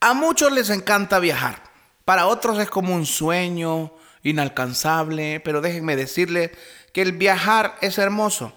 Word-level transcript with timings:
A 0.00 0.14
muchos 0.14 0.52
les 0.52 0.70
encanta 0.70 1.18
viajar. 1.18 1.60
Para 2.04 2.26
otros 2.26 2.60
es 2.60 2.70
como 2.70 2.94
un 2.94 3.04
sueño 3.04 3.92
inalcanzable, 4.22 5.40
pero 5.40 5.60
déjenme 5.60 5.96
decirles 5.96 6.52
que 6.92 7.02
el 7.02 7.12
viajar 7.12 7.76
es 7.80 7.98
hermoso. 7.98 8.52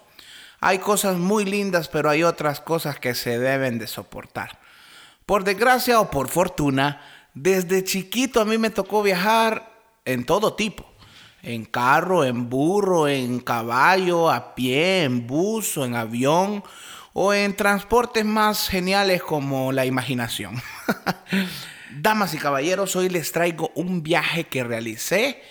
Hay 0.60 0.78
cosas 0.78 1.18
muy 1.18 1.46
lindas, 1.46 1.88
pero 1.88 2.12
hay 2.12 2.22
otras 2.22 2.62
cosas 2.62 3.00
que 3.00 3.16
se 3.16 3.40
deben 3.40 3.80
de 3.80 3.88
soportar. 3.88 4.60
Por 5.26 5.44
desgracia 5.44 6.00
o 6.00 6.12
por 6.12 6.28
fortuna, 6.28 7.02
desde 7.34 7.84
chiquito 7.84 8.40
a 8.40 8.46
mí 8.46 8.60
me 8.60 8.70
tocó 8.70 9.02
viajar 9.02 9.72
en 10.06 10.26
todo 10.26 10.54
tipo. 10.54 10.86
En 11.42 11.66
carro, 11.66 12.24
en 12.24 12.52
burro, 12.52 13.08
en 13.08 13.40
caballo, 13.40 14.30
a 14.30 14.54
pie, 14.54 15.06
en 15.06 15.26
bus 15.26 15.76
o 15.76 15.86
en 15.86 15.96
avión 15.96 16.64
o 17.14 17.34
en 17.34 17.56
transportes 17.56 18.26
más 18.26 18.70
geniales 18.70 19.22
como 19.22 19.72
la 19.72 19.86
imaginación. 19.86 20.62
Damas 22.00 22.34
y 22.34 22.38
caballeros, 22.38 22.96
hoy 22.96 23.10
les 23.10 23.32
traigo 23.32 23.72
un 23.76 24.02
viaje 24.02 24.46
que 24.46 24.64
realicé 24.64 25.42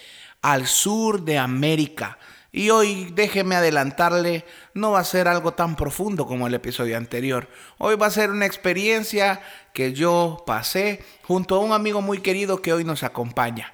al 0.42 0.66
sur 0.66 1.22
de 1.22 1.38
América. 1.38 2.18
Y 2.52 2.70
hoy 2.70 3.10
déjeme 3.12 3.54
adelantarle, 3.54 4.44
no 4.74 4.92
va 4.92 5.00
a 5.00 5.04
ser 5.04 5.28
algo 5.28 5.52
tan 5.52 5.76
profundo 5.76 6.26
como 6.26 6.46
el 6.46 6.54
episodio 6.54 6.96
anterior. 6.96 7.48
Hoy 7.78 7.94
va 7.94 8.06
a 8.06 8.10
ser 8.10 8.30
una 8.30 8.46
experiencia 8.46 9.40
que 9.72 9.92
yo 9.92 10.42
pasé 10.46 11.04
junto 11.22 11.56
a 11.56 11.60
un 11.60 11.72
amigo 11.72 12.02
muy 12.02 12.20
querido 12.20 12.60
que 12.60 12.72
hoy 12.72 12.82
nos 12.84 13.04
acompaña. 13.04 13.72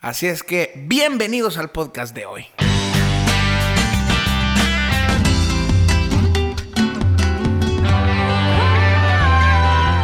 Así 0.00 0.26
es 0.26 0.42
que 0.42 0.72
bienvenidos 0.76 1.56
al 1.56 1.70
podcast 1.70 2.14
de 2.14 2.26
hoy. 2.26 2.46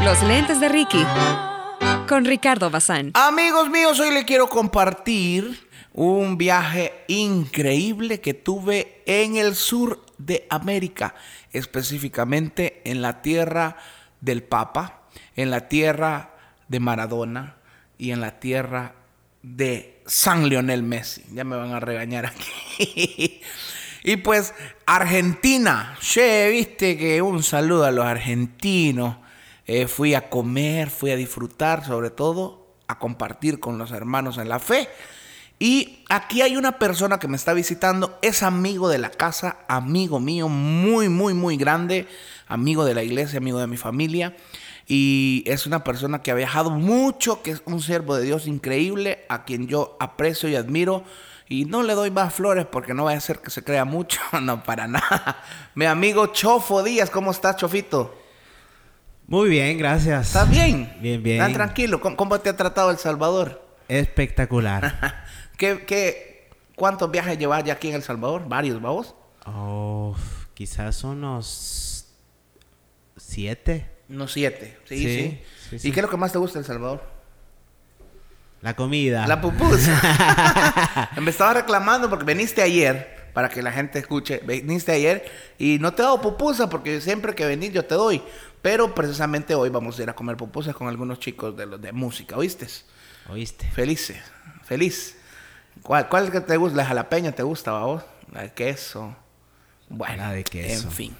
Los 0.04 0.22
lentes 0.22 0.60
de 0.60 0.68
Ricky 0.68 1.02
con 2.06 2.26
Ricardo 2.26 2.68
Bazán. 2.68 3.12
Amigos 3.14 3.70
míos, 3.70 3.98
hoy 4.00 4.12
le 4.12 4.26
quiero 4.26 4.50
compartir 4.50 5.66
un 5.94 6.36
viaje 6.36 6.92
increíble 7.08 8.20
que 8.20 8.34
tuve 8.34 9.02
en 9.06 9.36
el 9.36 9.54
sur 9.54 10.04
de 10.18 10.46
América, 10.50 11.14
específicamente 11.54 12.82
en 12.84 13.00
la 13.00 13.22
tierra 13.22 13.78
del 14.20 14.42
Papa, 14.42 15.04
en 15.36 15.50
la 15.50 15.68
tierra 15.68 16.34
de 16.68 16.80
Maradona 16.80 17.56
y 17.96 18.10
en 18.10 18.20
la 18.20 18.38
tierra 18.38 18.92
de 19.42 20.02
San 20.04 20.50
Lionel 20.50 20.82
Messi. 20.82 21.24
Ya 21.32 21.44
me 21.44 21.56
van 21.56 21.72
a 21.72 21.80
regañar 21.80 22.26
aquí. 22.26 23.40
y 24.04 24.16
pues 24.18 24.52
Argentina, 24.84 25.96
che, 26.02 26.50
viste 26.50 26.98
que 26.98 27.22
un 27.22 27.42
saludo 27.42 27.86
a 27.86 27.90
los 27.90 28.04
argentinos 28.04 29.23
eh, 29.66 29.86
fui 29.86 30.14
a 30.14 30.28
comer, 30.28 30.90
fui 30.90 31.10
a 31.10 31.16
disfrutar, 31.16 31.84
sobre 31.84 32.10
todo 32.10 32.64
a 32.86 32.98
compartir 32.98 33.60
con 33.60 33.78
los 33.78 33.92
hermanos 33.92 34.38
en 34.38 34.48
la 34.48 34.58
fe. 34.58 34.88
Y 35.58 36.04
aquí 36.08 36.42
hay 36.42 36.56
una 36.56 36.78
persona 36.78 37.18
que 37.18 37.28
me 37.28 37.36
está 37.36 37.54
visitando, 37.54 38.18
es 38.22 38.42
amigo 38.42 38.88
de 38.88 38.98
la 38.98 39.10
casa, 39.10 39.58
amigo 39.68 40.20
mío, 40.20 40.48
muy, 40.48 41.08
muy, 41.08 41.32
muy 41.32 41.56
grande, 41.56 42.08
amigo 42.48 42.84
de 42.84 42.94
la 42.94 43.04
iglesia, 43.04 43.38
amigo 43.38 43.58
de 43.58 43.66
mi 43.66 43.76
familia. 43.76 44.36
Y 44.86 45.44
es 45.46 45.64
una 45.66 45.84
persona 45.84 46.22
que 46.22 46.30
ha 46.30 46.34
viajado 46.34 46.70
mucho, 46.70 47.42
que 47.42 47.52
es 47.52 47.62
un 47.64 47.80
siervo 47.80 48.16
de 48.16 48.24
Dios 48.24 48.46
increíble, 48.46 49.24
a 49.28 49.44
quien 49.44 49.68
yo 49.68 49.96
aprecio 50.00 50.48
y 50.48 50.56
admiro. 50.56 51.04
Y 51.48 51.66
no 51.66 51.82
le 51.82 51.94
doy 51.94 52.10
más 52.10 52.34
flores 52.34 52.66
porque 52.66 52.94
no 52.94 53.04
vaya 53.04 53.18
a 53.18 53.22
ser 53.22 53.38
que 53.38 53.50
se 53.50 53.62
crea 53.62 53.84
mucho, 53.84 54.20
no 54.42 54.62
para 54.62 54.88
nada. 54.88 55.42
Mi 55.74 55.86
amigo 55.86 56.26
Chofo 56.26 56.82
Díaz, 56.82 57.10
¿cómo 57.10 57.30
estás, 57.30 57.56
Chofito? 57.56 58.23
Muy 59.26 59.48
bien, 59.48 59.78
gracias. 59.78 60.28
¿Estás 60.28 60.50
bien? 60.50 60.94
Bien, 61.00 61.22
bien. 61.22 61.40
¿Estás 61.40 61.54
tranquilo? 61.54 62.00
¿Cómo, 62.00 62.40
te 62.40 62.50
ha 62.50 62.56
tratado 62.56 62.90
El 62.90 62.98
Salvador? 62.98 63.66
Espectacular. 63.88 65.24
¿Qué, 65.56 65.84
qué, 65.86 66.50
cuántos 66.76 67.10
viajes 67.10 67.38
llevas 67.38 67.64
ya 67.64 67.74
aquí 67.74 67.88
en 67.88 67.94
El 67.94 68.02
Salvador? 68.02 68.48
¿Varios, 68.48 68.80
vamos? 68.82 69.14
Oh, 69.46 70.14
quizás 70.52 71.02
unos 71.04 72.06
siete. 73.16 73.90
Unos 74.08 74.32
siete, 74.32 74.78
sí 74.84 74.98
sí, 74.98 75.78
sí, 75.78 75.88
¿Y 75.88 75.92
qué 75.92 76.00
es 76.00 76.04
lo 76.04 76.10
que 76.10 76.18
más 76.18 76.30
te 76.30 76.38
gusta 76.38 76.58
de 76.58 76.60
El 76.60 76.66
Salvador? 76.66 77.02
La 78.60 78.74
comida. 78.74 79.26
La 79.26 79.40
pupusa. 79.40 81.10
Me 81.20 81.30
estaba 81.30 81.54
reclamando 81.54 82.10
porque 82.10 82.24
viniste 82.24 82.60
ayer, 82.60 83.13
para 83.34 83.50
que 83.50 83.60
la 83.62 83.72
gente 83.72 83.98
escuche, 83.98 84.40
viniste 84.46 84.92
ayer 84.92 85.30
y 85.58 85.78
no 85.80 85.92
te 85.92 86.00
he 86.00 86.04
dado 86.04 86.20
pupusa 86.20 86.70
porque 86.70 87.00
siempre 87.00 87.34
que 87.34 87.44
venís 87.44 87.72
yo 87.72 87.84
te 87.84 87.96
doy. 87.96 88.22
Pero 88.62 88.94
precisamente 88.94 89.54
hoy 89.54 89.68
vamos 89.68 89.98
a 89.98 90.04
ir 90.04 90.08
a 90.08 90.14
comer 90.14 90.38
pupusas 90.38 90.74
con 90.74 90.88
algunos 90.88 91.18
chicos 91.18 91.54
de 91.54 91.66
los 91.66 91.82
de 91.82 91.92
música, 91.92 92.36
¿oíste? 92.38 92.66
¿Oíste? 93.28 93.68
Felices, 93.72 94.16
feliz. 94.62 95.18
¿Cuál, 95.82 96.08
cuál 96.08 96.24
es 96.24 96.30
que 96.30 96.40
te 96.40 96.56
gusta? 96.56 96.78
¿La 96.78 96.86
jalapeña 96.86 97.32
te 97.32 97.42
gusta, 97.42 97.72
vos? 97.72 98.02
La 98.32 98.42
de 98.42 98.52
queso. 98.52 99.14
Bueno, 99.88 100.16
la 100.16 100.32
de 100.32 100.44
queso. 100.44 100.86
En 100.86 100.92
fin. 100.92 101.16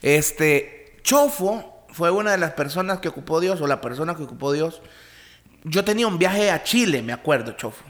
Este, 0.00 0.98
Chofo 1.02 1.84
fue 1.90 2.10
una 2.10 2.30
de 2.30 2.38
las 2.38 2.52
personas 2.52 3.00
que 3.00 3.08
ocupó 3.08 3.40
Dios, 3.40 3.60
o 3.60 3.66
la 3.66 3.80
persona 3.80 4.14
que 4.14 4.22
ocupó 4.22 4.52
Dios. 4.52 4.80
Yo 5.64 5.84
tenía 5.84 6.06
un 6.06 6.18
viaje 6.18 6.50
a 6.50 6.62
Chile, 6.62 7.02
me 7.02 7.12
acuerdo, 7.12 7.52
Chofo. 7.52 7.84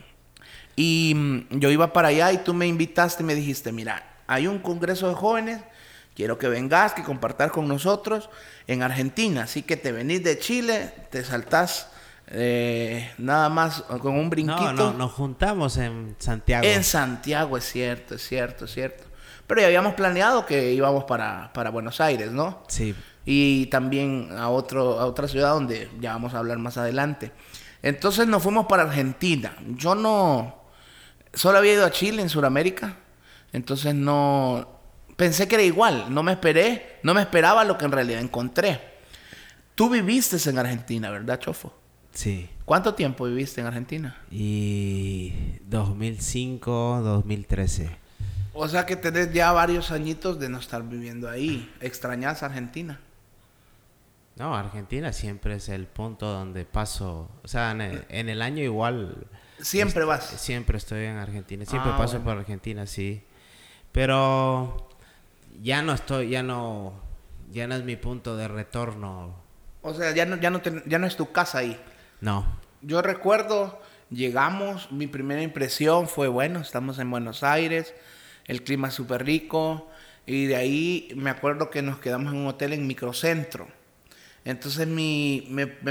Y 0.78 1.12
mm, 1.14 1.58
yo 1.58 1.70
iba 1.70 1.92
para 1.92 2.08
allá 2.08 2.32
y 2.32 2.38
tú 2.38 2.54
me 2.54 2.66
invitaste 2.66 3.22
y 3.22 3.26
me 3.26 3.34
dijiste, 3.34 3.72
mira, 3.72 4.04
hay 4.26 4.46
un 4.46 4.58
congreso 4.58 5.08
de 5.08 5.14
jóvenes 5.14 5.60
Quiero 6.18 6.36
que 6.36 6.48
vengas, 6.48 6.94
que 6.94 7.04
compartas 7.04 7.52
con 7.52 7.68
nosotros 7.68 8.28
en 8.66 8.82
Argentina. 8.82 9.44
Así 9.44 9.62
que 9.62 9.76
te 9.76 9.92
venís 9.92 10.24
de 10.24 10.36
Chile, 10.36 10.92
te 11.12 11.24
saltás 11.24 11.90
eh, 12.26 13.12
nada 13.18 13.48
más 13.48 13.82
con 13.82 14.16
un 14.16 14.28
brinquito. 14.28 14.72
No, 14.72 14.90
no, 14.90 14.94
nos 14.94 15.12
juntamos 15.12 15.76
en 15.76 16.16
Santiago. 16.18 16.66
En 16.66 16.82
Santiago, 16.82 17.56
es 17.56 17.70
cierto, 17.70 18.16
es 18.16 18.26
cierto, 18.26 18.64
es 18.64 18.72
cierto. 18.72 19.04
Pero 19.46 19.60
ya 19.60 19.68
habíamos 19.68 19.94
planeado 19.94 20.44
que 20.44 20.72
íbamos 20.72 21.04
para, 21.04 21.52
para 21.52 21.70
Buenos 21.70 22.00
Aires, 22.00 22.32
¿no? 22.32 22.64
Sí. 22.66 22.96
Y 23.24 23.66
también 23.66 24.30
a, 24.36 24.48
otro, 24.48 24.98
a 24.98 25.06
otra 25.06 25.28
ciudad 25.28 25.50
donde 25.50 25.88
ya 26.00 26.14
vamos 26.14 26.34
a 26.34 26.38
hablar 26.38 26.58
más 26.58 26.78
adelante. 26.78 27.30
Entonces 27.80 28.26
nos 28.26 28.42
fuimos 28.42 28.66
para 28.66 28.82
Argentina. 28.82 29.54
Yo 29.76 29.94
no... 29.94 30.57
Solo 31.32 31.58
había 31.58 31.74
ido 31.74 31.84
a 31.84 31.90
Chile 31.90 32.22
en 32.22 32.28
Sudamérica. 32.28 32.96
Entonces 33.52 33.94
no, 33.94 34.80
pensé 35.16 35.48
que 35.48 35.56
era 35.56 35.64
igual, 35.64 36.12
no 36.12 36.22
me 36.22 36.32
esperé, 36.32 36.98
no 37.02 37.14
me 37.14 37.22
esperaba 37.22 37.64
lo 37.64 37.78
que 37.78 37.84
en 37.84 37.92
realidad 37.92 38.20
encontré. 38.20 38.80
Tú 39.74 39.88
viviste 39.88 40.36
en 40.48 40.58
Argentina, 40.58 41.10
¿verdad, 41.10 41.38
Chofo? 41.38 41.72
Sí. 42.12 42.48
¿Cuánto 42.64 42.94
tiempo 42.94 43.26
viviste 43.26 43.60
en 43.60 43.66
Argentina? 43.66 44.16
Y 44.30 45.32
2005, 45.66 47.00
2013. 47.02 47.90
O 48.54 48.66
sea 48.66 48.86
que 48.86 48.96
tenés 48.96 49.32
ya 49.32 49.52
varios 49.52 49.92
añitos 49.92 50.40
de 50.40 50.48
no 50.48 50.58
estar 50.58 50.82
viviendo 50.82 51.30
ahí. 51.30 51.72
¿Extrañas 51.80 52.42
Argentina? 52.42 52.98
No, 54.36 54.56
Argentina 54.56 55.12
siempre 55.12 55.54
es 55.54 55.68
el 55.68 55.86
punto 55.86 56.26
donde 56.26 56.64
paso. 56.64 57.28
O 57.42 57.48
sea, 57.48 57.70
en 57.70 58.28
el, 58.28 58.42
año 58.42 58.62
igual. 58.62 59.26
¿Siempre 59.60 60.04
vas? 60.04 60.24
Siempre 60.24 60.78
estoy 60.78 61.04
en 61.04 61.16
Argentina. 61.16 61.64
Siempre 61.64 61.92
ah, 61.92 61.98
paso 61.98 62.20
por 62.20 62.38
Argentina, 62.38 62.86
sí. 62.86 63.22
Pero 63.92 64.88
ya 65.62 65.82
no 65.82 65.92
estoy, 65.92 66.30
ya 66.30 66.42
no, 66.42 66.94
ya 67.50 67.66
no 67.66 67.74
es 67.74 67.84
mi 67.84 67.96
punto 67.96 68.36
de 68.36 68.48
retorno. 68.48 69.34
O 69.82 69.94
sea, 69.94 70.14
ya 70.14 70.26
no, 70.26 70.36
ya 70.36 70.50
no, 70.50 70.60
ya 70.86 70.98
no 70.98 71.06
es 71.06 71.16
tu 71.16 71.32
casa 71.32 71.58
ahí. 71.58 71.80
No. 72.20 72.46
Yo 72.82 73.02
recuerdo, 73.02 73.80
llegamos, 74.10 74.92
mi 74.92 75.06
primera 75.06 75.42
impresión 75.42 76.08
fue, 76.08 76.28
bueno, 76.28 76.60
estamos 76.60 76.98
en 76.98 77.10
Buenos 77.10 77.42
Aires, 77.42 77.94
el 78.46 78.62
clima 78.62 78.88
es 78.88 78.94
súper 78.94 79.24
rico, 79.24 79.88
y 80.26 80.46
de 80.46 80.56
ahí 80.56 81.12
me 81.16 81.30
acuerdo 81.30 81.70
que 81.70 81.82
nos 81.82 81.98
quedamos 81.98 82.32
en 82.32 82.40
un 82.40 82.46
hotel 82.46 82.72
en 82.72 82.86
microcentro. 82.86 83.68
Entonces 84.48 84.86
mi, 84.86 85.46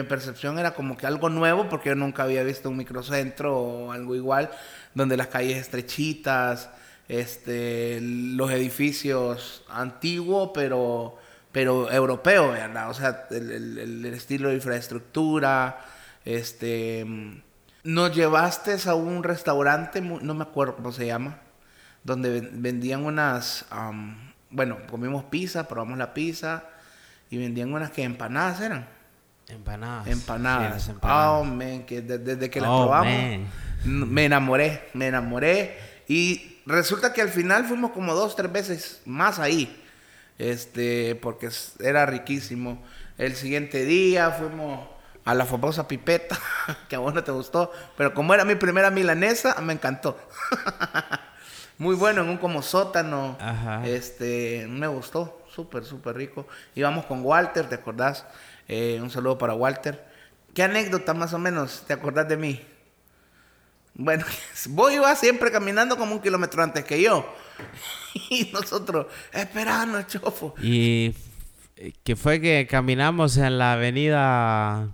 percepción 0.09 0.57
era 0.57 0.73
como 0.73 0.97
que 0.97 1.05
algo 1.05 1.29
nuevo, 1.29 1.69
porque 1.69 1.89
yo 1.89 1.95
nunca 1.95 2.23
había 2.23 2.41
visto 2.41 2.71
un 2.71 2.77
microcentro 2.77 3.55
o 3.55 3.91
algo 3.91 4.15
igual, 4.15 4.49
donde 4.95 5.15
las 5.15 5.27
calles 5.27 5.59
estrechitas, 5.59 6.71
este, 7.07 7.99
los 8.01 8.49
edificios 8.49 9.63
antiguos, 9.69 10.49
pero, 10.55 11.17
pero 11.51 11.91
europeo, 11.91 12.49
¿verdad? 12.51 12.89
O 12.89 12.95
sea, 12.95 13.27
el, 13.29 14.03
estilo 14.05 14.49
de 14.49 14.55
infraestructura, 14.55 15.77
este... 16.25 17.05
Nos 17.83 18.15
llevaste 18.15 18.75
a 18.89 18.95
un 18.95 19.23
restaurante, 19.23 20.01
no 20.01 20.33
me 20.33 20.43
acuerdo 20.43 20.77
cómo 20.77 20.91
se 20.91 21.05
llama, 21.05 21.39
donde 22.03 22.41
vendían 22.51 23.05
unas, 23.05 23.65
bueno, 24.49 24.79
comimos 24.89 25.25
pizza, 25.25 25.67
probamos 25.67 25.99
la 25.99 26.13
pizza 26.15 26.63
y 27.29 27.37
vendían 27.37 27.73
unas 27.73 27.91
que 27.91 28.03
empanadas 28.03 28.61
eran. 28.61 28.87
Empanadas. 29.47 30.07
Empanadas. 30.07 30.91
Oh, 31.01 31.43
man, 31.43 31.83
que 31.83 32.01
desde, 32.01 32.49
que 32.49 32.59
las 32.59 32.69
oh, 32.69 32.83
probamos 32.83 33.47
me 33.85 34.25
enamoré, 34.25 34.89
me 34.93 35.07
enamoré 35.07 35.77
y 36.07 36.57
resulta 36.65 37.13
que 37.13 37.21
al 37.21 37.29
final 37.29 37.65
fuimos 37.65 37.91
como 37.91 38.13
dos, 38.13 38.35
tres 38.35 38.51
veces 38.51 39.01
más 39.05 39.39
ahí. 39.39 39.83
Este, 40.37 41.15
porque 41.15 41.49
era 41.79 42.05
riquísimo. 42.05 42.83
El 43.17 43.35
siguiente 43.35 43.85
día 43.85 44.31
fuimos 44.31 44.87
a 45.25 45.33
la 45.33 45.45
famosa 45.45 45.87
pipeta, 45.87 46.37
que 46.89 46.95
a 46.95 46.99
vos 46.99 47.13
no 47.13 47.23
te 47.23 47.31
gustó, 47.31 47.71
pero 47.97 48.13
como 48.13 48.33
era 48.33 48.45
mi 48.45 48.55
primera 48.55 48.91
milanesa, 48.91 49.59
me 49.61 49.73
encantó. 49.73 50.17
Muy 51.79 51.95
bueno, 51.95 52.21
en 52.21 52.29
un 52.29 52.37
como 52.37 52.61
sótano. 52.61 53.37
Ajá. 53.39 53.85
Este, 53.85 54.65
me 54.69 54.87
gustó, 54.87 55.45
súper, 55.57 55.83
súper 55.83 56.15
rico. 56.15 56.47
Íbamos 56.75 57.05
con 57.05 57.25
Walter, 57.25 57.67
¿te 57.67 57.73
acordás? 57.73 58.25
Eh, 58.67 58.99
un 59.01 59.09
saludo 59.09 59.39
para 59.39 59.55
Walter. 59.55 60.05
¿Qué 60.53 60.61
anécdota 60.61 61.15
más 61.15 61.33
o 61.33 61.39
menos 61.39 61.83
te 61.87 61.93
acordás 61.93 62.27
de 62.27 62.37
mí? 62.37 62.61
Bueno, 63.95 64.23
vos 64.69 64.93
ibas 64.93 65.19
siempre 65.19 65.51
caminando 65.51 65.97
como 65.97 66.13
un 66.13 66.21
kilómetro 66.21 66.61
antes 66.61 66.85
que 66.85 67.01
yo. 67.01 67.25
Y 68.29 68.49
nosotros 68.51 69.05
esperando, 69.31 70.01
chofo. 70.01 70.55
Y 70.59 71.13
que 72.03 72.15
fue 72.15 72.41
que 72.41 72.65
caminamos 72.67 73.37
en 73.37 73.59
la 73.59 73.73
avenida 73.73 74.89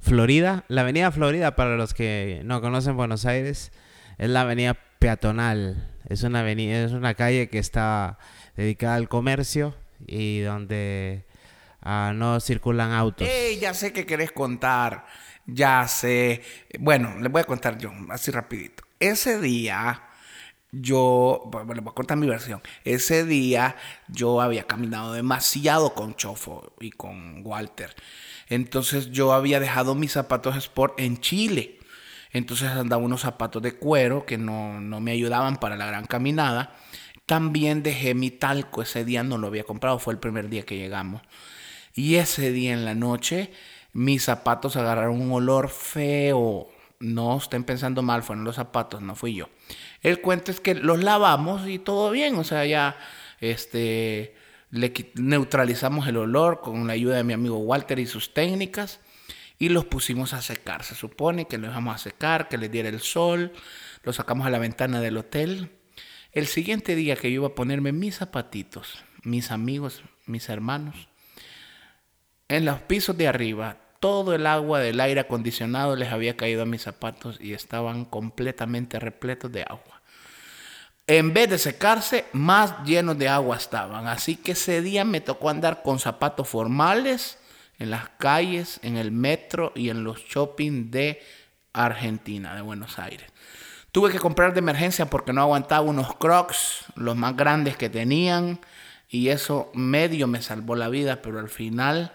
Florida. 0.00 0.64
La 0.66 0.80
avenida 0.80 1.12
Florida, 1.12 1.54
para 1.54 1.76
los 1.76 1.94
que 1.94 2.42
no 2.44 2.60
conocen 2.60 2.96
Buenos 2.96 3.26
Aires, 3.26 3.70
es 4.18 4.28
la 4.28 4.40
avenida 4.40 4.76
peatonal. 4.98 5.88
Es 6.08 6.24
una 6.24 6.40
avenida, 6.40 6.84
es 6.84 6.92
una 6.92 7.14
calle 7.14 7.48
que 7.48 7.58
está 7.58 8.18
dedicada 8.56 8.96
al 8.96 9.08
comercio 9.08 9.74
y 10.06 10.40
donde 10.40 11.24
ah, 11.82 12.12
no 12.14 12.40
circulan 12.40 12.92
autos. 12.92 13.28
¡Ey! 13.28 13.58
Ya 13.58 13.74
sé 13.74 13.92
que 13.92 14.06
querés 14.06 14.32
contar. 14.32 15.06
Ya 15.46 15.86
sé. 15.88 16.42
Bueno, 16.78 17.18
les 17.20 17.30
voy 17.30 17.42
a 17.42 17.44
contar 17.44 17.78
yo, 17.78 17.92
así 18.10 18.30
rapidito. 18.30 18.84
Ese 18.98 19.40
día, 19.40 20.02
yo, 20.72 21.42
bueno, 21.46 21.82
voy 21.82 21.90
a 21.90 21.94
contar 21.94 22.16
mi 22.16 22.26
versión. 22.26 22.62
Ese 22.84 23.24
día 23.24 23.76
yo 24.08 24.40
había 24.40 24.64
caminado 24.66 25.12
demasiado 25.12 25.94
con 25.94 26.14
Chofo 26.14 26.72
y 26.80 26.90
con 26.90 27.42
Walter. 27.44 27.94
Entonces 28.48 29.10
yo 29.10 29.32
había 29.32 29.60
dejado 29.60 29.94
mis 29.94 30.12
zapatos 30.12 30.56
sport 30.56 30.98
en 31.00 31.20
Chile. 31.20 31.78
Entonces 32.32 32.68
andaba 32.68 33.02
unos 33.02 33.20
zapatos 33.20 33.62
de 33.62 33.76
cuero 33.76 34.26
que 34.26 34.38
no, 34.38 34.80
no 34.80 35.00
me 35.00 35.12
ayudaban 35.12 35.56
para 35.56 35.76
la 35.76 35.86
gran 35.86 36.06
caminada. 36.06 36.74
También 37.26 37.82
dejé 37.82 38.14
mi 38.14 38.30
talco. 38.30 38.82
Ese 38.82 39.04
día 39.04 39.22
no 39.22 39.38
lo 39.38 39.46
había 39.46 39.64
comprado. 39.64 39.98
Fue 39.98 40.12
el 40.12 40.18
primer 40.18 40.48
día 40.48 40.64
que 40.64 40.76
llegamos. 40.76 41.22
Y 41.94 42.16
ese 42.16 42.50
día 42.50 42.72
en 42.72 42.84
la 42.84 42.94
noche 42.94 43.52
mis 43.94 44.24
zapatos 44.24 44.76
agarraron 44.76 45.22
un 45.22 45.32
olor 45.32 45.70
feo. 45.70 46.68
No 47.00 47.38
estén 47.38 47.64
pensando 47.64 48.02
mal, 48.02 48.22
fueron 48.22 48.44
los 48.44 48.56
zapatos, 48.56 49.00
no 49.00 49.14
fui 49.14 49.34
yo. 49.34 49.48
El 50.02 50.20
cuento 50.20 50.50
es 50.50 50.60
que 50.60 50.74
los 50.74 51.02
lavamos 51.02 51.66
y 51.68 51.78
todo 51.78 52.10
bien, 52.10 52.36
o 52.36 52.44
sea, 52.44 52.66
ya 52.66 52.96
este, 53.40 54.34
neutralizamos 54.70 56.06
el 56.08 56.16
olor 56.16 56.60
con 56.60 56.86
la 56.86 56.92
ayuda 56.92 57.16
de 57.16 57.24
mi 57.24 57.32
amigo 57.32 57.58
Walter 57.58 57.98
y 57.98 58.06
sus 58.06 58.34
técnicas 58.34 59.00
y 59.58 59.68
los 59.68 59.84
pusimos 59.84 60.34
a 60.34 60.42
secar. 60.42 60.82
Se 60.82 60.94
supone 60.94 61.46
que 61.46 61.58
los 61.58 61.70
íbamos 61.70 61.94
a 61.94 61.98
secar, 61.98 62.48
que 62.48 62.58
les 62.58 62.70
diera 62.70 62.88
el 62.88 63.00
sol, 63.00 63.52
los 64.02 64.16
sacamos 64.16 64.46
a 64.46 64.50
la 64.50 64.58
ventana 64.58 65.00
del 65.00 65.16
hotel. 65.16 65.70
El 66.34 66.48
siguiente 66.48 66.96
día 66.96 67.14
que 67.14 67.30
yo 67.30 67.36
iba 67.36 67.46
a 67.46 67.54
ponerme 67.54 67.92
mis 67.92 68.16
zapatitos, 68.16 69.04
mis 69.22 69.52
amigos, 69.52 70.02
mis 70.26 70.48
hermanos, 70.48 70.96
en 72.48 72.64
los 72.64 72.80
pisos 72.80 73.16
de 73.16 73.28
arriba, 73.28 73.76
todo 74.00 74.34
el 74.34 74.48
agua 74.48 74.80
del 74.80 75.00
aire 75.00 75.20
acondicionado 75.20 75.94
les 75.94 76.12
había 76.12 76.36
caído 76.36 76.62
a 76.62 76.66
mis 76.66 76.82
zapatos 76.82 77.38
y 77.40 77.54
estaban 77.54 78.04
completamente 78.04 78.98
repletos 78.98 79.52
de 79.52 79.62
agua. 79.62 80.02
En 81.06 81.32
vez 81.32 81.50
de 81.50 81.58
secarse, 81.58 82.24
más 82.32 82.82
llenos 82.84 83.16
de 83.16 83.28
agua 83.28 83.56
estaban. 83.56 84.08
Así 84.08 84.34
que 84.34 84.52
ese 84.52 84.82
día 84.82 85.04
me 85.04 85.20
tocó 85.20 85.50
andar 85.50 85.82
con 85.82 86.00
zapatos 86.00 86.48
formales 86.48 87.38
en 87.78 87.90
las 87.90 88.08
calles, 88.08 88.80
en 88.82 88.96
el 88.96 89.12
metro 89.12 89.70
y 89.76 89.88
en 89.88 90.02
los 90.02 90.18
shopping 90.24 90.90
de 90.90 91.22
Argentina, 91.72 92.56
de 92.56 92.62
Buenos 92.62 92.98
Aires. 92.98 93.30
Tuve 93.94 94.10
que 94.10 94.18
comprar 94.18 94.54
de 94.54 94.58
emergencia 94.58 95.06
porque 95.06 95.32
no 95.32 95.40
aguantaba 95.40 95.82
unos 95.82 96.16
crocs, 96.16 96.86
los 96.96 97.14
más 97.14 97.36
grandes 97.36 97.76
que 97.76 97.88
tenían, 97.88 98.58
y 99.08 99.28
eso 99.28 99.70
medio 99.72 100.26
me 100.26 100.42
salvó 100.42 100.74
la 100.74 100.88
vida, 100.88 101.22
pero 101.22 101.38
al 101.38 101.48
final 101.48 102.10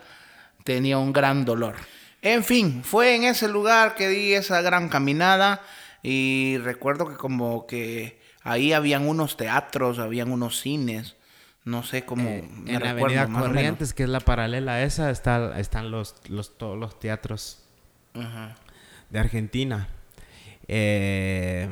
tenía 0.65 0.97
un 0.97 1.13
gran 1.13 1.45
dolor. 1.45 1.75
En 2.21 2.43
fin, 2.43 2.83
fue 2.83 3.15
en 3.15 3.23
ese 3.23 3.47
lugar 3.47 3.95
que 3.95 4.09
di 4.09 4.33
esa 4.33 4.59
gran 4.59 4.89
caminada 4.89 5.61
y 6.03 6.57
recuerdo 6.57 7.07
que 7.07 7.15
como 7.15 7.65
que 7.65 8.19
ahí 8.43 8.73
habían 8.73 9.07
unos 9.07 9.37
teatros, 9.37 9.99
habían 9.99 10.33
unos 10.33 10.59
cines, 10.59 11.15
no 11.63 11.83
sé 11.83 12.03
cómo... 12.03 12.23
me 12.23 12.39
Eh, 12.39 12.49
en 12.65 12.83
la 12.83 12.89
avenida. 12.89 13.25
Corrientes, 13.29 13.93
que 13.93 14.03
es 14.03 14.09
la 14.09 14.19
paralela 14.19 14.73
a 14.73 14.83
esa, 14.83 15.11
está, 15.11 15.57
están 15.57 15.91
los, 15.91 16.17
los, 16.27 16.57
todos 16.57 16.77
los 16.77 16.99
teatros 16.99 17.63
de 19.09 19.17
Argentina. 19.17 19.87
Eh, 20.71 21.67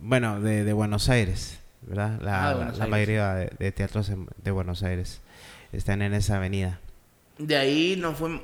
bueno, 0.00 0.40
de, 0.40 0.64
de 0.64 0.72
Buenos 0.72 1.10
Aires, 1.10 1.58
¿verdad? 1.82 2.18
La, 2.22 2.48
Ah, 2.50 2.54
la- 2.54 2.72
la 2.72 2.86
mayoría 2.86 3.34
de, 3.34 3.52
de 3.58 3.70
teatros 3.70 4.10
de 4.42 4.50
Buenos 4.50 4.82
Aires 4.82 5.20
están 5.72 6.00
en 6.00 6.14
esa 6.14 6.36
avenida. 6.36 6.80
De 7.36 7.56
ahí 7.56 7.96
nos 7.98 8.16
fuimos, 8.16 8.40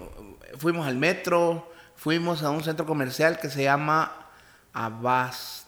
fuimos 0.58 0.86
al 0.86 0.96
metro, 0.96 1.72
fuimos 1.96 2.42
a 2.42 2.50
un 2.50 2.62
centro 2.62 2.84
comercial 2.84 3.38
que 3.40 3.48
se 3.48 3.62
llama 3.62 4.12
Abas. 4.74 5.66